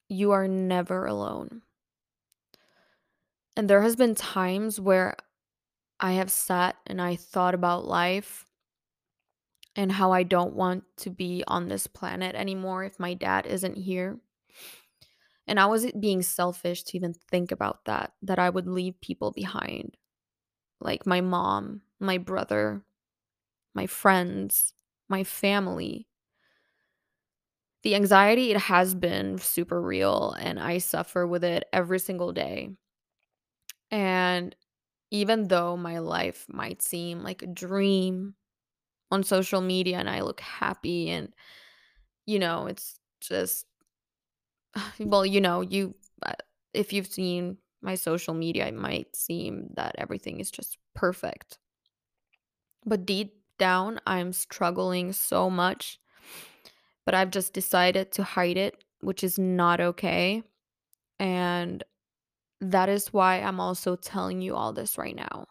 You 0.08 0.32
are 0.32 0.48
never 0.48 1.06
alone. 1.06 1.62
And 3.56 3.68
there 3.68 3.82
has 3.82 3.96
been 3.96 4.14
times 4.14 4.80
where 4.80 5.16
I 6.00 6.12
have 6.12 6.30
sat 6.30 6.76
and 6.86 7.02
I 7.02 7.16
thought 7.16 7.54
about 7.54 7.86
life 7.86 8.46
and 9.74 9.92
how 9.92 10.12
I 10.12 10.22
don't 10.22 10.54
want 10.54 10.84
to 10.98 11.10
be 11.10 11.44
on 11.46 11.68
this 11.68 11.86
planet 11.86 12.34
anymore 12.34 12.84
if 12.84 12.98
my 12.98 13.14
dad 13.14 13.46
isn't 13.46 13.76
here. 13.76 14.18
And 15.46 15.58
I 15.58 15.66
was 15.66 15.90
being 15.92 16.22
selfish 16.22 16.82
to 16.84 16.96
even 16.96 17.14
think 17.14 17.52
about 17.52 17.84
that, 17.86 18.12
that 18.22 18.38
I 18.38 18.50
would 18.50 18.66
leave 18.66 19.00
people 19.00 19.30
behind, 19.30 19.96
like 20.80 21.06
my 21.06 21.20
mom, 21.20 21.82
my 21.98 22.18
brother, 22.18 22.82
my 23.74 23.86
friends, 23.86 24.74
my 25.08 25.24
family. 25.24 26.06
The 27.82 27.94
anxiety, 27.96 28.50
it 28.52 28.56
has 28.56 28.94
been 28.94 29.38
super 29.38 29.80
real, 29.80 30.32
and 30.38 30.58
I 30.60 30.78
suffer 30.78 31.26
with 31.26 31.42
it 31.44 31.68
every 31.72 31.98
single 31.98 32.32
day. 32.32 32.76
And 33.90 34.54
even 35.10 35.48
though 35.48 35.76
my 35.76 35.98
life 35.98 36.46
might 36.48 36.82
seem 36.82 37.22
like 37.22 37.42
a 37.42 37.46
dream 37.46 38.34
on 39.10 39.24
social 39.24 39.60
media 39.60 39.98
and 39.98 40.10
I 40.10 40.22
look 40.22 40.40
happy 40.40 41.10
and, 41.10 41.34
you 42.26 42.38
know, 42.38 42.66
it's 42.66 43.00
just, 43.20 43.66
well, 45.00 45.24
you 45.26 45.40
know, 45.40 45.60
you, 45.60 45.94
uh, 46.22 46.32
if 46.74 46.92
you've 46.92 47.06
seen 47.06 47.58
my 47.80 47.94
social 47.94 48.34
media, 48.34 48.66
it 48.66 48.74
might 48.74 49.14
seem 49.14 49.68
that 49.74 49.94
everything 49.98 50.40
is 50.40 50.50
just 50.50 50.78
perfect. 50.94 51.58
But 52.84 53.06
deep 53.06 53.42
down, 53.58 54.00
I'm 54.06 54.32
struggling 54.32 55.12
so 55.12 55.48
much, 55.50 56.00
but 57.08 57.14
I've 57.14 57.30
just 57.30 57.54
decided 57.54 58.12
to 58.12 58.22
hide 58.22 58.58
it, 58.58 58.84
which 59.00 59.24
is 59.24 59.38
not 59.38 59.80
okay. 59.80 60.42
And 61.18 61.82
that 62.60 62.90
is 62.90 63.14
why 63.14 63.36
I'm 63.36 63.60
also 63.60 63.96
telling 63.96 64.42
you 64.42 64.54
all 64.54 64.74
this 64.74 64.98
right 64.98 65.16
now. 65.16 65.46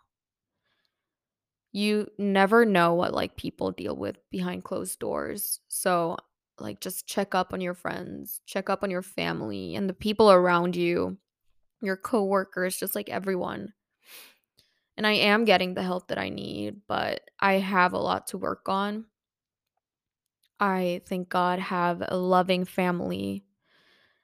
You 1.72 2.12
never 2.20 2.64
know 2.64 2.94
what 2.94 3.12
like 3.12 3.38
people 3.38 3.72
deal 3.72 3.96
with 3.96 4.18
behind 4.30 4.66
closed 4.66 5.00
doors. 5.00 5.60
So, 5.68 6.18
like 6.60 6.80
just 6.80 7.08
check 7.08 7.34
up 7.34 7.54
on 7.54 7.60
your 7.60 7.74
friends, 7.74 8.40
check 8.46 8.70
up 8.70 8.84
on 8.84 8.92
your 8.92 9.02
family 9.02 9.74
and 9.74 9.90
the 9.90 9.96
people 9.96 10.32
around 10.32 10.76
you, 10.76 11.18
your 11.82 11.98
coworkers, 11.98 12.78
just 12.78 12.94
like 12.94 13.10
everyone. 13.10 13.74
And 14.96 15.08
I 15.08 15.14
am 15.14 15.44
getting 15.44 15.74
the 15.74 15.82
help 15.82 16.10
that 16.10 16.20
I 16.20 16.30
need, 16.30 16.82
but 16.88 17.22
I 17.40 17.54
have 17.54 17.94
a 17.94 17.98
lot 17.98 18.28
to 18.28 18.38
work 18.38 18.70
on. 18.70 19.06
I 20.60 21.02
thank 21.06 21.30
God 21.30 21.60
have 21.60 22.04
a 22.08 22.18
loving 22.18 22.66
family 22.66 23.44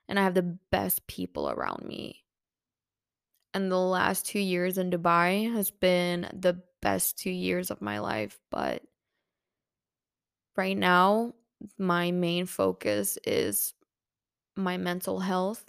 and 0.08 0.20
I 0.20 0.24
have 0.24 0.34
the 0.34 0.58
best 0.72 1.06
people 1.08 1.50
around 1.50 1.86
me. 1.86 2.24
And 3.54 3.72
the 3.72 3.78
last 3.78 4.26
2 4.26 4.40
years 4.40 4.78
in 4.78 4.90
Dubai 4.90 5.54
has 5.54 5.70
been 5.70 6.28
the 6.34 6.62
best 6.82 7.18
2 7.20 7.30
years 7.30 7.70
of 7.70 7.82
my 7.82 8.00
life, 8.00 8.40
but 8.50 8.84
right 10.56 10.78
now 10.78 11.34
my 11.78 12.12
main 12.12 12.46
focus 12.46 13.18
is 13.26 13.74
my 14.56 14.78
mental 14.78 15.20
health 15.20 15.64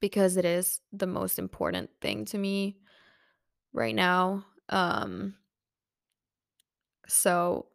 because 0.00 0.36
it 0.36 0.44
is 0.44 0.80
the 0.92 1.06
most 1.06 1.38
important 1.38 1.90
thing 2.00 2.24
to 2.26 2.38
me 2.38 2.76
right 3.72 3.94
now. 3.94 4.44
Um 4.68 5.34
so 7.08 7.66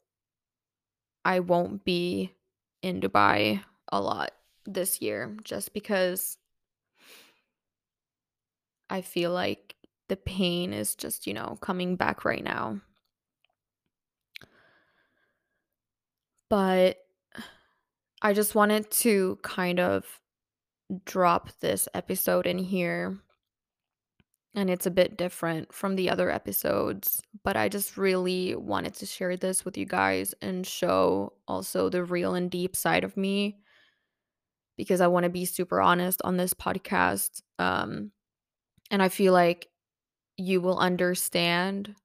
I 1.24 1.40
won't 1.40 1.84
be 1.86 2.34
in 2.82 3.00
Dubai 3.02 3.64
a 3.92 4.02
lot 4.02 4.32
this 4.66 5.02
year 5.02 5.36
just 5.44 5.74
because 5.74 6.38
I 8.90 9.02
feel 9.02 9.32
like 9.32 9.76
the 10.10 10.18
pain 10.18 10.74
is 10.74 10.96
just, 10.96 11.26
you 11.26 11.34
know, 11.34 11.58
coming 11.62 11.96
back 11.96 12.26
right 12.26 12.44
now. 12.44 12.82
But 16.50 16.98
I 18.22 18.34
just 18.34 18.56
wanted 18.56 18.92
to 18.92 19.40
kind 19.42 19.80
of 19.80 20.06
drop 21.06 21.50
this 21.62 21.88
episode 21.94 22.46
in 22.46 22.58
here. 22.58 23.18
And 24.54 24.70
it's 24.70 24.86
a 24.86 24.92
bit 24.92 25.18
different 25.18 25.74
from 25.74 25.96
the 25.96 26.10
other 26.10 26.30
episodes, 26.30 27.22
but 27.44 27.56
I 27.56 27.70
just 27.70 27.96
really 27.96 28.54
wanted 28.56 28.94
to 28.96 29.06
share 29.06 29.38
this 29.38 29.64
with 29.64 29.78
you 29.78 29.86
guys 29.86 30.36
and 30.42 30.68
show 30.68 31.34
also 31.48 31.90
the 31.90 32.04
real 32.04 32.36
and 32.36 32.52
deep 32.52 32.76
side 32.76 33.06
of 33.06 33.16
me 33.16 33.60
because 34.78 35.00
I 35.00 35.08
want 35.08 35.24
to 35.24 35.30
be 35.30 35.46
super 35.46 35.80
honest 35.80 36.22
on 36.24 36.36
this 36.36 36.54
podcast. 36.54 37.42
Um, 37.60 38.12
and 38.90 39.02
I 39.02 39.08
feel 39.08 39.32
like 39.32 39.70
you 40.38 40.60
will 40.60 40.78
understand 40.78 41.96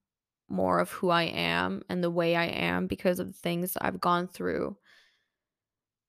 more 0.48 0.78
of 0.78 0.90
who 0.90 1.10
I 1.10 1.24
am 1.24 1.82
and 1.88 2.02
the 2.02 2.10
way 2.10 2.36
I 2.36 2.46
am 2.46 2.86
because 2.86 3.18
of 3.18 3.26
the 3.26 3.38
things 3.38 3.76
I've 3.80 4.00
gone 4.00 4.28
through. 4.28 4.76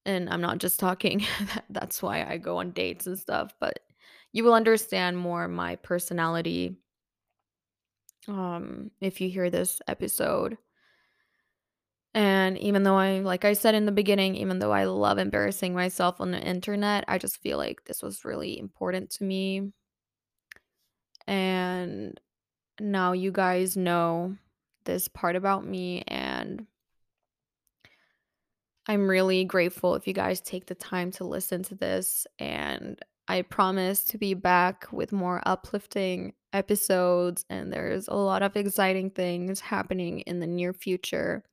And 0.05 0.29
I'm 0.29 0.41
not 0.41 0.59
just 0.59 0.79
talking, 0.79 1.25
that's 1.69 2.01
why 2.01 2.23
I 2.23 2.37
go 2.37 2.57
on 2.57 2.71
dates 2.71 3.07
and 3.07 3.17
stuff, 3.17 3.53
but 3.59 3.79
you 4.31 4.43
will 4.43 4.53
understand 4.53 5.17
more 5.17 5.47
my 5.47 5.75
personality 5.77 6.75
um 8.27 8.91
if 8.99 9.21
you 9.21 9.29
hear 9.29 9.49
this 9.49 9.81
episode. 9.87 10.57
And 12.13 12.57
even 12.57 12.83
though 12.83 12.95
I 12.95 13.19
like 13.19 13.45
I 13.45 13.53
said 13.53 13.75
in 13.75 13.85
the 13.85 13.91
beginning, 13.91 14.35
even 14.35 14.59
though 14.59 14.71
I 14.71 14.85
love 14.85 15.17
embarrassing 15.17 15.73
myself 15.73 16.19
on 16.19 16.31
the 16.31 16.41
internet, 16.41 17.05
I 17.07 17.17
just 17.17 17.37
feel 17.37 17.57
like 17.57 17.85
this 17.85 18.01
was 18.01 18.25
really 18.25 18.57
important 18.59 19.11
to 19.11 19.23
me. 19.23 19.71
And 21.27 22.19
now 22.79 23.11
you 23.11 23.31
guys 23.31 23.77
know 23.77 24.35
this 24.85 25.07
part 25.07 25.35
about 25.35 25.65
me 25.65 26.03
and 26.07 26.65
I'm 28.87 29.09
really 29.09 29.43
grateful 29.43 29.95
if 29.95 30.07
you 30.07 30.13
guys 30.13 30.39
take 30.39 30.65
the 30.65 30.75
time 30.75 31.11
to 31.11 31.25
listen 31.25 31.61
to 31.63 31.75
this 31.75 32.25
and 32.39 32.97
I 33.27 33.41
promise 33.41 34.03
to 34.05 34.17
be 34.17 34.33
back 34.33 34.87
with 34.91 35.11
more 35.11 35.41
uplifting 35.45 36.33
episodes 36.53 37.45
and 37.49 37.71
there's 37.71 38.07
a 38.07 38.15
lot 38.15 38.41
of 38.41 38.55
exciting 38.55 39.09
things 39.11 39.59
happening 39.59 40.21
in 40.21 40.39
the 40.39 40.47
near 40.47 40.73
future. 40.73 41.43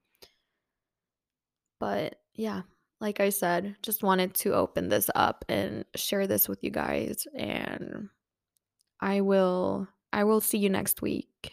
But 1.80 2.20
yeah, 2.34 2.62
like 3.00 3.20
I 3.20 3.30
said, 3.30 3.76
just 3.82 4.02
wanted 4.02 4.34
to 4.34 4.54
open 4.54 4.88
this 4.88 5.10
up 5.14 5.44
and 5.48 5.84
share 5.94 6.26
this 6.26 6.48
with 6.48 6.62
you 6.62 6.70
guys 6.70 7.26
and 7.34 8.08
I 9.00 9.20
will 9.20 9.88
I 10.12 10.24
will 10.24 10.40
see 10.40 10.58
you 10.58 10.70
next 10.70 11.02
week. 11.02 11.52